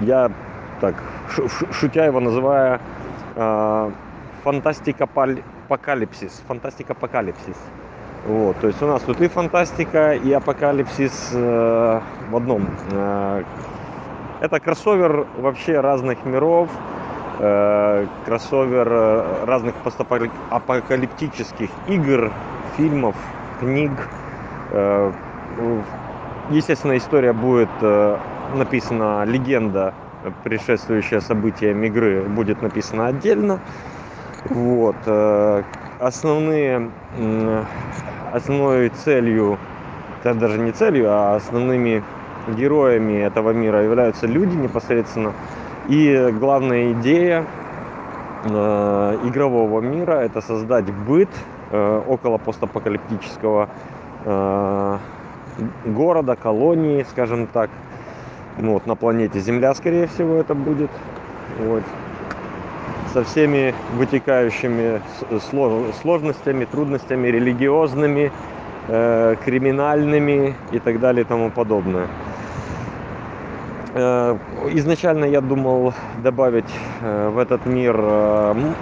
я 0.00 0.30
так 0.80 0.94
шутя 1.72 2.06
его 2.06 2.20
называю 2.20 2.80
фантастика 4.44 5.04
апокалипсис, 5.04 6.42
фантастика 6.46 6.92
апокалипсис. 6.92 7.56
Вот, 8.26 8.58
то 8.58 8.68
есть 8.68 8.82
у 8.82 8.86
нас 8.86 9.02
тут 9.02 9.20
и 9.20 9.28
фантастика, 9.28 10.14
и 10.14 10.32
апокалипсис 10.32 11.30
э, 11.34 12.00
в 12.30 12.36
одном. 12.36 12.66
Э, 12.90 13.42
это 14.40 14.60
кроссовер 14.60 15.26
вообще 15.36 15.80
разных 15.80 16.24
миров, 16.24 16.70
э, 17.38 18.06
кроссовер 18.24 18.88
э, 18.90 19.44
разных 19.44 19.74
постапокалиптических 19.74 21.68
игр, 21.86 22.32
фильмов, 22.78 23.14
книг. 23.60 23.92
Э, 24.70 25.12
естественно, 26.48 26.96
история 26.96 27.34
будет 27.34 27.68
э, 27.82 28.16
написана, 28.54 29.24
легенда, 29.24 29.92
предшествующая 30.44 31.20
событиям 31.20 31.84
игры, 31.84 32.22
будет 32.22 32.62
написана 32.62 33.08
отдельно. 33.08 33.60
Вот. 34.48 34.96
Э, 35.04 35.62
основные 36.00 36.90
основной 38.34 38.88
целью, 38.88 39.58
даже 40.24 40.58
не 40.58 40.72
целью, 40.72 41.06
а 41.08 41.36
основными 41.36 42.02
героями 42.48 43.22
этого 43.22 43.50
мира 43.50 43.82
являются 43.82 44.26
люди 44.26 44.54
непосредственно. 44.56 45.32
И 45.88 46.30
главная 46.32 46.92
идея 46.92 47.46
э, 48.44 49.18
игрового 49.24 49.80
мира 49.80 50.14
это 50.14 50.40
создать 50.40 50.90
быт 50.92 51.28
э, 51.70 52.02
около 52.08 52.38
постапокалиптического 52.38 53.68
э, 54.24 54.98
города, 55.86 56.36
колонии, 56.36 57.06
скажем 57.10 57.46
так. 57.46 57.70
Ну, 58.58 58.72
вот 58.74 58.86
на 58.86 58.96
планете 58.96 59.40
Земля, 59.40 59.74
скорее 59.74 60.06
всего, 60.06 60.36
это 60.36 60.54
будет. 60.54 60.90
Вот 61.58 61.82
со 63.14 63.22
всеми 63.22 63.72
вытекающими 63.96 65.00
сложностями, 66.02 66.64
трудностями 66.64 67.28
религиозными, 67.28 68.32
э, 68.88 69.36
криминальными 69.44 70.56
и 70.72 70.80
так 70.80 70.98
далее 70.98 71.22
и 71.22 71.24
тому 71.24 71.50
подобное. 71.50 72.08
Э, 73.94 74.36
изначально 74.72 75.26
я 75.26 75.40
думал 75.40 75.94
добавить 76.24 76.72
э, 77.02 77.28
в 77.28 77.38
этот 77.38 77.66
мир 77.66 77.96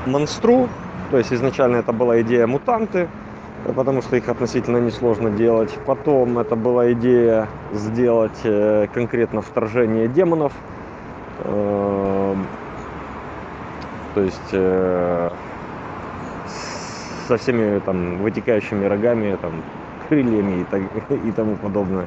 монстру, 0.07 0.69
то 1.11 1.19
есть 1.19 1.33
изначально 1.33 1.77
это 1.77 1.93
была 1.93 2.23
идея 2.23 2.47
мутанты, 2.47 3.09
потому 3.77 4.01
что 4.01 4.17
их 4.17 4.31
относительно 4.31 4.79
несложно 4.79 5.29
делать. 5.31 5.79
Потом 5.85 6.39
это 6.39 6.57
была 6.57 6.91
идея 6.93 7.49
сделать 7.75 8.41
конкретно 8.95 9.43
вторжение 9.43 10.09
демонов 10.09 10.53
то 14.15 14.21
есть 14.21 14.53
э, 14.53 15.31
со 17.29 17.37
всеми 17.37 17.79
там 17.81 18.19
вытекающими 18.19 18.85
рогами, 18.85 19.37
там, 19.41 19.63
крыльями 20.09 20.63
и, 20.63 20.65
так, 20.65 20.83
и 21.25 21.33
тому 21.33 21.57
подобное. 21.57 22.07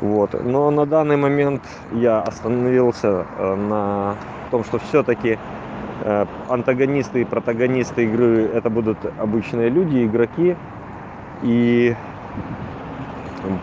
Вот. 0.00 0.34
Но 0.44 0.70
на 0.70 0.86
данный 0.86 1.16
момент 1.16 1.62
я 1.92 2.20
остановился 2.20 3.26
э, 3.38 3.54
на 3.54 4.16
том, 4.50 4.64
что 4.64 4.78
все-таки 4.78 5.38
э, 6.02 6.26
антагонисты 6.48 7.22
и 7.22 7.24
протагонисты 7.24 8.04
игры 8.04 8.50
это 8.52 8.68
будут 8.70 8.98
обычные 9.18 9.70
люди, 9.70 10.04
игроки. 10.04 10.56
И 11.42 11.94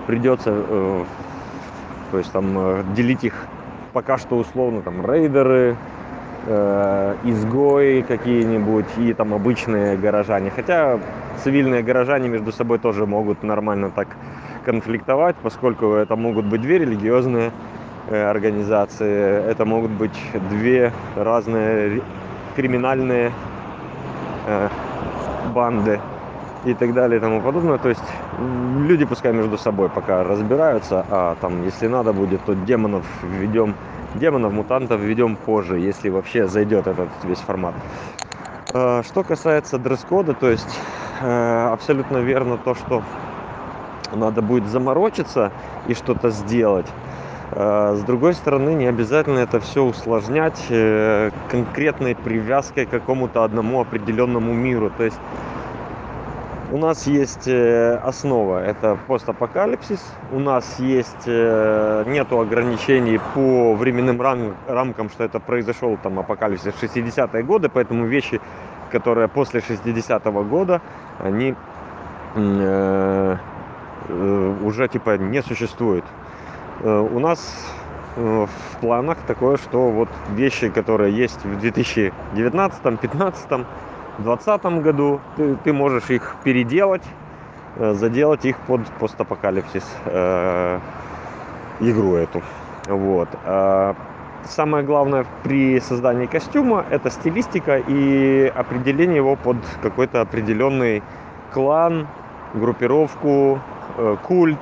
придется 0.07 0.51
э, 0.53 1.03
то 2.11 2.17
есть 2.19 2.31
там 2.31 2.93
делить 2.93 3.23
их 3.23 3.47
пока 3.93 4.17
что 4.17 4.37
условно 4.37 4.81
там 4.81 5.05
рейдеры, 5.05 5.75
изгои 6.45 8.01
какие-нибудь 8.01 8.97
и 8.97 9.13
там 9.13 9.33
обычные 9.33 9.97
горожане. 9.97 10.49
Хотя 10.49 10.99
цивильные 11.43 11.83
горожане 11.83 12.29
между 12.29 12.51
собой 12.51 12.79
тоже 12.79 13.05
могут 13.05 13.43
нормально 13.43 13.91
так 13.91 14.07
конфликтовать, 14.65 15.35
поскольку 15.41 15.93
это 15.93 16.15
могут 16.15 16.45
быть 16.45 16.61
две 16.61 16.79
религиозные 16.79 17.51
э, 18.09 18.29
организации, 18.29 19.49
это 19.49 19.65
могут 19.65 19.91
быть 19.91 20.17
две 20.49 20.91
разные 21.15 22.01
криминальные 22.55 23.31
э, 24.47 24.69
банды 25.53 25.99
и 26.65 26.73
так 26.73 26.93
далее 26.93 27.17
и 27.17 27.21
тому 27.21 27.41
подобное. 27.41 27.77
То 27.77 27.89
есть 27.89 28.03
люди 28.87 29.05
пускай 29.05 29.33
между 29.33 29.57
собой 29.57 29.89
пока 29.89 30.23
разбираются, 30.23 31.05
а 31.09 31.35
там, 31.41 31.63
если 31.65 31.87
надо 31.87 32.13
будет, 32.13 32.41
то 32.45 32.53
демонов 32.53 33.05
введем, 33.21 33.75
демонов, 34.15 34.53
мутантов 34.53 35.01
введем 35.01 35.35
позже, 35.35 35.79
если 35.79 36.09
вообще 36.09 36.47
зайдет 36.47 36.87
этот 36.87 37.09
весь 37.23 37.39
формат. 37.39 37.73
А, 38.73 39.03
что 39.03 39.23
касается 39.23 39.77
дресс-кода, 39.77 40.33
то 40.33 40.49
есть 40.49 40.79
э, 41.21 41.67
абсолютно 41.71 42.17
верно 42.17 42.57
то, 42.57 42.75
что 42.75 43.03
надо 44.13 44.41
будет 44.41 44.67
заморочиться 44.67 45.51
и 45.87 45.93
что-то 45.93 46.29
сделать. 46.29 46.87
А, 47.51 47.95
с 47.95 48.01
другой 48.01 48.33
стороны, 48.33 48.71
не 48.71 48.87
обязательно 48.87 49.39
это 49.39 49.59
все 49.59 49.83
усложнять 49.83 50.65
э, 50.69 51.31
конкретной 51.49 52.15
привязкой 52.15 52.85
к 52.85 52.89
какому-то 52.89 53.43
одному 53.43 53.81
определенному 53.81 54.53
миру. 54.53 54.91
То 54.97 55.03
есть 55.03 55.19
у 56.73 56.77
нас 56.79 57.05
есть 57.05 57.47
э, 57.47 57.97
основа, 57.97 58.63
это 58.63 58.97
постапокалипсис. 59.05 60.01
У 60.31 60.39
нас 60.39 60.79
есть 60.79 61.27
э, 61.27 62.03
нету 62.07 62.39
ограничений 62.39 63.19
по 63.35 63.75
временным 63.75 64.19
рам- 64.19 64.55
рамкам, 64.67 65.11
что 65.11 65.23
это 65.23 65.39
произошел 65.39 65.97
там 66.01 66.17
апокалипсис 66.17 66.73
в 66.73 66.83
60-е 66.83 67.43
годы, 67.43 67.69
поэтому 67.69 68.07
вещи, 68.07 68.41
которые 68.91 69.27
после 69.27 69.59
60-го 69.59 70.43
года, 70.43 70.81
они 71.19 71.53
э, 72.35 73.37
э, 74.07 74.55
уже 74.63 74.87
типа 74.87 75.19
не 75.19 75.43
существуют. 75.43 76.05
У 76.83 77.19
нас 77.19 77.71
в 78.15 78.49
планах 78.81 79.19
такое, 79.27 79.57
что 79.57 79.89
вот 79.91 80.09
вещи, 80.31 80.69
которые 80.69 81.15
есть 81.15 81.45
в 81.45 81.59
2019, 81.59 82.97
2015, 84.19 84.61
2020 84.73 84.83
году, 84.83 85.21
ты, 85.35 85.55
ты 85.63 85.73
можешь 85.73 86.09
их 86.09 86.35
переделать, 86.43 87.03
э, 87.77 87.93
заделать 87.93 88.45
их 88.45 88.57
под 88.59 88.85
постапокалипсис 88.99 89.85
э, 90.05 90.79
игру 91.79 92.15
эту. 92.15 92.41
Вот. 92.87 93.29
А 93.45 93.95
самое 94.45 94.83
главное 94.83 95.25
при 95.43 95.79
создании 95.79 96.27
костюма 96.27 96.85
это 96.91 97.09
стилистика 97.09 97.77
и 97.77 98.51
определение 98.55 99.17
его 99.17 99.35
под 99.35 99.57
какой-то 99.81 100.21
определенный 100.21 101.01
клан, 101.51 102.07
группировку, 102.53 103.59
э, 103.97 104.17
культ. 104.23 104.59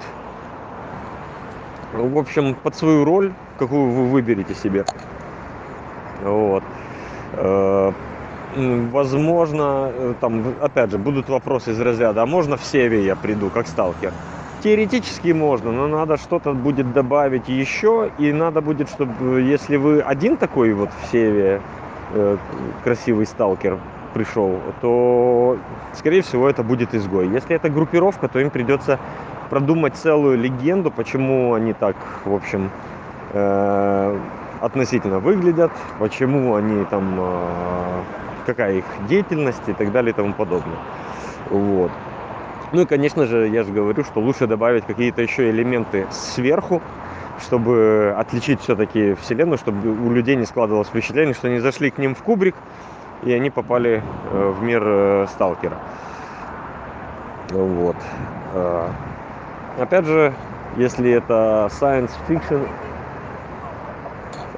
В 1.94 2.18
общем, 2.18 2.56
под 2.56 2.76
свою 2.76 3.04
роль, 3.04 3.34
какую 3.60 3.92
вы 3.92 4.06
выберете 4.06 4.56
себе. 4.56 4.86
Вот. 6.24 6.64
Э, 8.54 8.88
возможно, 8.92 9.92
э, 9.94 10.14
там, 10.20 10.44
опять 10.62 10.92
же, 10.92 10.98
будут 10.98 11.30
вопросы 11.30 11.72
из 11.72 11.80
разряда, 11.80 12.24
а 12.24 12.26
можно 12.26 12.58
в 12.58 12.64
Севе 12.64 13.06
я 13.06 13.16
приду, 13.16 13.50
как 13.50 13.68
сталкер? 13.68 14.12
Теоретически 14.64 15.34
можно, 15.34 15.72
но 15.72 15.88
надо 15.88 16.18
что-то 16.18 16.54
будет 16.54 16.94
добавить 16.94 17.48
еще, 17.50 18.12
и 18.20 18.32
надо 18.34 18.62
будет, 18.62 18.90
чтобы, 18.90 19.42
если 19.42 19.78
вы 19.78 20.02
один 20.02 20.38
такой 20.38 20.74
вот 20.74 20.90
в 20.90 21.12
Севе, 21.12 21.62
э, 22.14 22.38
красивый 22.84 23.26
сталкер 23.26 23.78
пришел, 24.14 24.60
то, 24.82 25.58
скорее 25.94 26.22
всего, 26.22 26.50
это 26.50 26.64
будет 26.64 26.94
изгой. 26.94 27.30
Если 27.30 27.56
это 27.56 27.70
группировка, 27.70 28.28
то 28.28 28.40
им 28.40 28.50
придется 28.50 29.00
продумать 29.50 29.96
целую 29.96 30.38
легенду, 30.38 30.92
почему 30.92 31.54
они 31.54 31.74
так, 31.74 31.96
в 32.26 32.34
общем, 32.34 32.70
э, 33.32 34.18
относительно 34.60 35.20
выглядят, 35.20 35.72
почему 36.00 36.56
они 36.56 36.86
там 36.86 37.16
э, 37.18 38.02
какая 38.46 38.76
их 38.78 38.86
деятельность 39.08 39.68
и 39.68 39.74
так 39.74 39.92
далее 39.92 40.12
и 40.12 40.16
тому 40.16 40.34
подобное. 40.34 40.78
Вот. 41.50 41.92
Ну 42.72 42.82
и, 42.84 42.86
конечно 42.86 43.26
же, 43.26 43.50
я 43.50 43.64
же 43.64 43.72
говорю, 43.74 44.04
что 44.04 44.22
лучше 44.22 44.48
добавить 44.48 44.86
какие-то 44.86 45.22
еще 45.22 45.50
элементы 45.50 46.08
сверху, 46.12 46.82
чтобы 47.42 48.16
отличить 48.18 48.62
все-таки 48.62 49.14
Вселенную, 49.16 49.58
чтобы 49.58 49.90
у 49.90 50.12
людей 50.12 50.36
не 50.36 50.46
складывалось 50.46 50.88
впечатление, 50.88 51.34
что 51.34 51.48
они 51.48 51.60
зашли 51.60 51.92
к 51.92 51.98
ним 51.98 52.16
в 52.16 52.24
кубрик, 52.24 52.56
и 53.24 53.34
они 53.34 53.50
попали 53.50 54.02
э, 54.32 54.50
в 54.58 54.64
мир 54.64 54.82
э, 54.86 55.28
сталкера. 55.28 55.78
Вот. 57.50 57.98
Э, 58.54 58.90
опять 59.78 60.06
же, 60.06 60.34
если 60.78 61.12
это 61.12 61.68
science 61.72 62.12
fiction, 62.28 62.68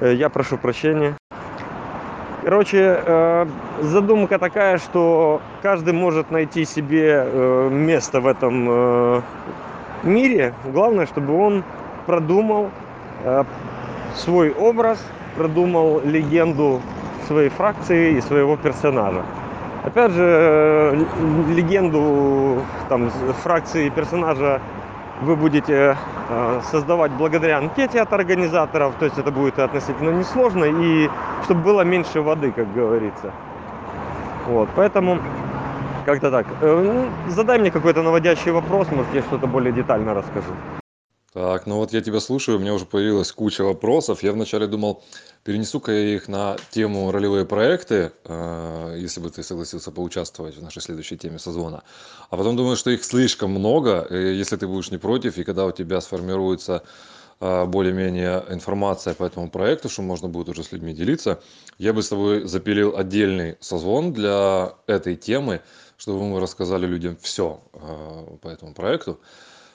я 0.00 0.28
прошу 0.28 0.56
прощения. 0.56 1.16
Короче, 2.44 3.00
э, 3.06 3.46
задумка 3.80 4.38
такая, 4.38 4.76
что 4.76 5.40
каждый 5.62 5.94
может 5.94 6.30
найти 6.30 6.66
себе 6.66 7.24
э, 7.24 7.68
место 7.72 8.20
в 8.20 8.26
этом 8.26 8.66
э, 8.68 9.20
мире. 10.02 10.52
Главное, 10.66 11.06
чтобы 11.06 11.34
он 11.34 11.64
продумал 12.04 12.68
свой 14.14 14.52
образ, 14.52 15.02
продумал 15.38 16.02
легенду 16.04 16.82
своей 17.26 17.48
фракции 17.48 18.18
и 18.18 18.20
своего 18.20 18.58
персонажа. 18.58 19.22
Опять 19.82 20.12
же, 20.12 21.06
легенду 21.48 22.58
там, 22.90 23.10
фракции 23.42 23.88
персонажа 23.88 24.60
вы 25.24 25.36
будете 25.36 25.96
э, 26.28 26.60
создавать 26.70 27.12
благодаря 27.12 27.58
анкете 27.58 28.00
от 28.00 28.12
организаторов, 28.12 28.94
то 28.98 29.06
есть 29.06 29.18
это 29.18 29.30
будет 29.30 29.58
относительно 29.58 30.10
несложно 30.10 30.64
и 30.64 31.10
чтобы 31.44 31.62
было 31.62 31.82
меньше 31.82 32.20
воды, 32.20 32.52
как 32.52 32.72
говорится. 32.72 33.32
Вот, 34.46 34.68
поэтому 34.76 35.18
как-то 36.04 36.30
так. 36.30 36.46
Э, 36.60 36.82
ну, 36.84 37.32
задай 37.32 37.58
мне 37.58 37.70
какой-то 37.70 38.02
наводящий 38.02 38.52
вопрос, 38.52 38.88
может 38.90 39.12
я 39.14 39.22
что-то 39.22 39.46
более 39.46 39.72
детально 39.72 40.14
расскажу. 40.14 40.54
Так, 41.34 41.66
ну 41.66 41.78
вот 41.78 41.92
я 41.92 42.00
тебя 42.00 42.20
слушаю, 42.20 42.58
у 42.58 42.60
меня 42.60 42.72
уже 42.74 42.86
появилась 42.86 43.32
куча 43.32 43.64
вопросов. 43.64 44.22
Я 44.22 44.32
вначале 44.32 44.68
думал, 44.68 45.02
перенесу-ка 45.42 45.90
я 45.90 46.14
их 46.14 46.28
на 46.28 46.56
тему 46.70 47.10
ролевые 47.10 47.44
проекты, 47.44 48.12
э, 48.22 48.96
если 49.00 49.18
бы 49.18 49.30
ты 49.30 49.42
согласился 49.42 49.90
поучаствовать 49.90 50.56
в 50.56 50.62
нашей 50.62 50.80
следующей 50.80 51.16
теме 51.16 51.40
созвона. 51.40 51.82
А 52.30 52.36
потом 52.36 52.56
думаю, 52.56 52.76
что 52.76 52.90
их 52.90 53.02
слишком 53.02 53.50
много, 53.50 54.06
э, 54.08 54.32
если 54.34 54.54
ты 54.54 54.68
будешь 54.68 54.92
не 54.92 54.98
против, 54.98 55.36
и 55.36 55.42
когда 55.42 55.66
у 55.66 55.72
тебя 55.72 56.00
сформируется 56.00 56.84
э, 57.40 57.64
более-менее 57.64 58.44
информация 58.50 59.14
по 59.14 59.24
этому 59.24 59.50
проекту, 59.50 59.88
что 59.88 60.02
можно 60.02 60.28
будет 60.28 60.50
уже 60.50 60.62
с 60.62 60.70
людьми 60.70 60.94
делиться, 60.94 61.42
я 61.78 61.92
бы 61.92 62.04
с 62.04 62.10
тобой 62.10 62.46
запилил 62.46 62.96
отдельный 62.96 63.56
созвон 63.58 64.12
для 64.12 64.74
этой 64.86 65.16
темы, 65.16 65.62
чтобы 65.96 66.22
мы 66.22 66.38
рассказали 66.38 66.86
людям 66.86 67.16
все 67.20 67.60
по 67.72 68.48
этому 68.48 68.72
проекту. 68.72 69.18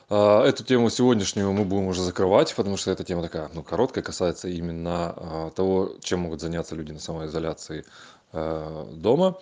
А, 0.09 0.43
эту 0.43 0.63
тему 0.63 0.89
сегодняшнюю 0.89 1.51
мы 1.51 1.65
будем 1.65 1.87
уже 1.87 2.01
закрывать, 2.01 2.53
потому 2.55 2.77
что 2.77 2.91
эта 2.91 3.03
тема 3.03 3.21
такая, 3.21 3.49
ну, 3.53 3.61
короткая, 3.61 4.03
касается 4.03 4.47
именно 4.47 5.13
а, 5.15 5.51
того, 5.51 5.93
чем 6.01 6.21
могут 6.21 6.41
заняться 6.41 6.75
люди 6.75 6.91
на 6.91 6.99
самоизоляции 6.99 7.85
а, 8.33 8.89
дома. 8.91 9.37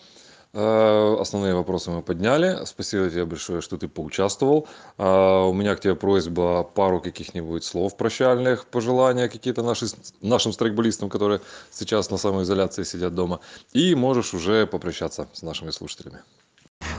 Основные 0.54 1.54
вопросы 1.54 1.92
мы 1.92 2.02
подняли. 2.02 2.66
Спасибо 2.66 3.10
тебе 3.10 3.26
большое, 3.26 3.62
что 3.62 3.78
ты 3.78 3.88
поучаствовал. 3.88 4.68
У 4.98 5.54
меня 5.54 5.76
к 5.76 5.82
тебе 5.82 5.94
просьба 5.94 6.64
пару 6.64 7.00
каких-нибудь 7.00 7.64
слов 7.64 7.96
прощальных, 7.96 8.66
пожелания 8.66 9.28
какие-то 9.28 9.62
наши, 9.62 9.88
нашим 10.22 10.54
страйкболистам, 10.54 11.10
которые 11.10 11.42
сейчас 11.70 12.10
на 12.10 12.18
самоизоляции 12.18 12.84
сидят 12.84 13.14
дома. 13.14 13.42
И 13.74 13.94
можешь 13.94 14.34
уже 14.34 14.66
попрощаться 14.66 15.28
с 15.34 15.44
нашими 15.44 15.70
слушателями. 15.70 16.22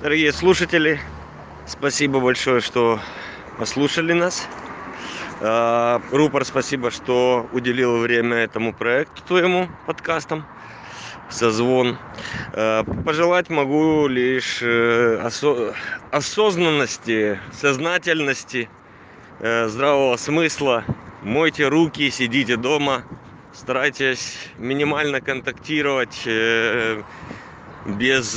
Дорогие 0.03 0.33
слушатели, 0.33 1.01
спасибо 1.67 2.21
большое, 2.21 2.61
что 2.61 3.01
послушали 3.59 4.13
нас. 4.13 4.47
А, 5.41 6.01
Рупор, 6.13 6.45
спасибо, 6.45 6.91
что 6.91 7.47
уделил 7.53 7.99
время 7.99 8.37
этому 8.37 8.73
проекту 8.73 9.23
твоему 9.27 9.69
подкастам. 9.87 10.45
Созвон. 11.31 11.99
А, 12.55 12.85
пожелать 13.05 13.51
могу 13.51 14.07
лишь 14.07 14.61
э, 14.63 15.21
осо- 15.23 15.75
осознанности, 16.11 17.39
сознательности, 17.53 18.69
э, 19.41 19.69
здравого 19.69 20.17
смысла. 20.17 20.85
Мойте 21.23 21.69
руки, 21.69 22.11
сидите 22.11 22.57
дома, 22.57 23.03
старайтесь 23.53 24.39
минимально 24.57 25.21
контактировать, 25.21 26.23
э, 26.27 27.03
без 27.85 28.35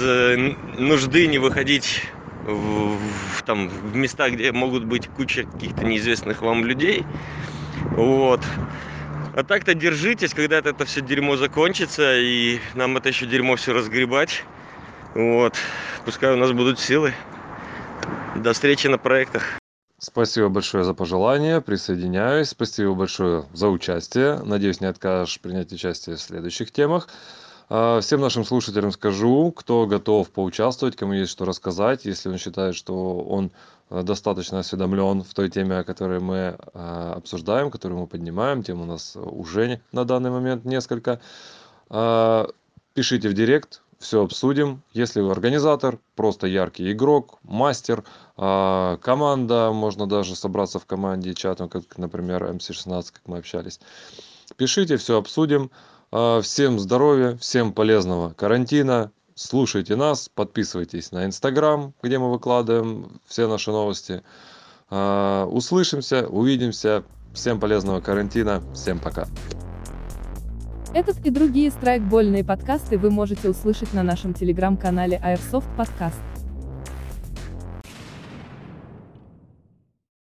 нужды 0.77 1.27
не 1.27 1.37
выходить 1.37 2.03
в, 2.43 3.43
там, 3.45 3.69
в 3.69 3.95
места, 3.95 4.29
где 4.29 4.51
могут 4.51 4.85
быть 4.85 5.07
куча 5.07 5.43
каких-то 5.43 5.83
неизвестных 5.83 6.41
вам 6.41 6.65
людей. 6.65 7.05
Вот. 7.91 8.41
А 9.35 9.43
так-то 9.43 9.73
держитесь, 9.73 10.33
когда 10.33 10.57
это 10.57 10.85
все 10.85 11.01
дерьмо 11.01 11.37
закончится, 11.37 12.17
и 12.17 12.59
нам 12.75 12.97
это 12.97 13.09
еще 13.09 13.25
дерьмо 13.25 13.55
все 13.55 13.73
разгребать. 13.73 14.43
Вот. 15.15 15.55
Пускай 16.05 16.33
у 16.33 16.37
нас 16.37 16.51
будут 16.51 16.79
силы. 16.79 17.13
До 18.35 18.53
встречи 18.53 18.87
на 18.87 18.97
проектах. 18.97 19.43
Спасибо 19.99 20.49
большое 20.49 20.83
за 20.83 20.93
пожелание, 20.95 21.61
присоединяюсь. 21.61 22.49
Спасибо 22.49 22.93
большое 22.93 23.45
за 23.53 23.67
участие. 23.69 24.41
Надеюсь, 24.43 24.81
не 24.81 24.87
откажешь 24.87 25.39
принять 25.39 25.71
участие 25.71 26.15
в 26.15 26.21
следующих 26.21 26.71
темах. 26.71 27.07
А, 27.73 28.01
всем 28.01 28.19
нашим 28.19 28.43
слушателям 28.43 28.91
скажу, 28.91 29.53
кто 29.53 29.87
готов 29.87 30.29
поучаствовать, 30.29 30.97
кому 30.97 31.13
есть 31.13 31.31
что 31.31 31.45
рассказать, 31.45 32.03
если 32.03 32.27
он 32.27 32.37
считает, 32.37 32.75
что 32.75 33.21
он 33.21 33.49
э, 33.89 34.03
достаточно 34.03 34.59
осведомлен 34.59 35.23
в 35.23 35.33
той 35.33 35.49
теме, 35.49 35.77
о 35.77 35.85
которой 35.85 36.19
мы 36.19 36.57
а, 36.73 37.13
обсуждаем, 37.15 37.71
которую 37.71 38.01
мы 38.01 38.07
поднимаем, 38.07 38.61
тем 38.61 38.81
у 38.81 38.85
нас 38.85 39.15
уже 39.15 39.79
на 39.93 40.03
данный 40.03 40.31
момент 40.31 40.65
несколько. 40.65 41.21
А, 41.89 42.49
пишите 42.93 43.29
в 43.29 43.33
директ, 43.33 43.81
все 43.99 44.21
обсудим. 44.21 44.81
Если 44.91 45.21
вы 45.21 45.31
организатор, 45.31 45.97
просто 46.17 46.47
яркий 46.47 46.91
игрок, 46.91 47.39
мастер, 47.43 48.03
команда, 48.35 49.71
можно 49.71 50.07
даже 50.07 50.35
собраться 50.35 50.77
в 50.79 50.85
команде 50.85 51.35
чатом, 51.35 51.69
как, 51.69 51.97
например, 51.97 52.43
MC16, 52.43 53.13
как 53.13 53.21
мы 53.27 53.37
общались. 53.37 53.79
Пишите, 54.57 54.97
все 54.97 55.17
обсудим. 55.17 55.71
А, 56.13 56.41
всем 56.41 56.77
здоровья, 56.77 57.37
всем 57.37 57.71
полезного 57.71 58.33
карантина. 58.33 59.11
Слушайте 59.33 59.95
нас, 59.95 60.29
подписывайтесь 60.29 61.13
на 61.13 61.25
Инстаграм, 61.25 61.93
где 62.03 62.19
мы 62.19 62.29
выкладываем 62.29 63.21
все 63.25 63.47
наши 63.47 63.71
новости. 63.71 64.21
А, 64.89 65.45
услышимся, 65.45 66.27
увидимся. 66.27 67.03
Всем 67.33 67.61
полезного 67.61 68.01
карантина. 68.01 68.61
Всем 68.73 68.99
пока. 68.99 69.25
Этот 70.93 71.25
и 71.25 71.29
другие 71.29 71.71
страйкбольные 71.71 72.43
подкасты 72.43 72.97
вы 72.97 73.09
можете 73.09 73.49
услышать 73.49 73.93
на 73.93 74.03
нашем 74.03 74.33
телеграм-канале 74.33 75.21
Airsoft 75.23 75.67
Podcast. 75.77 76.30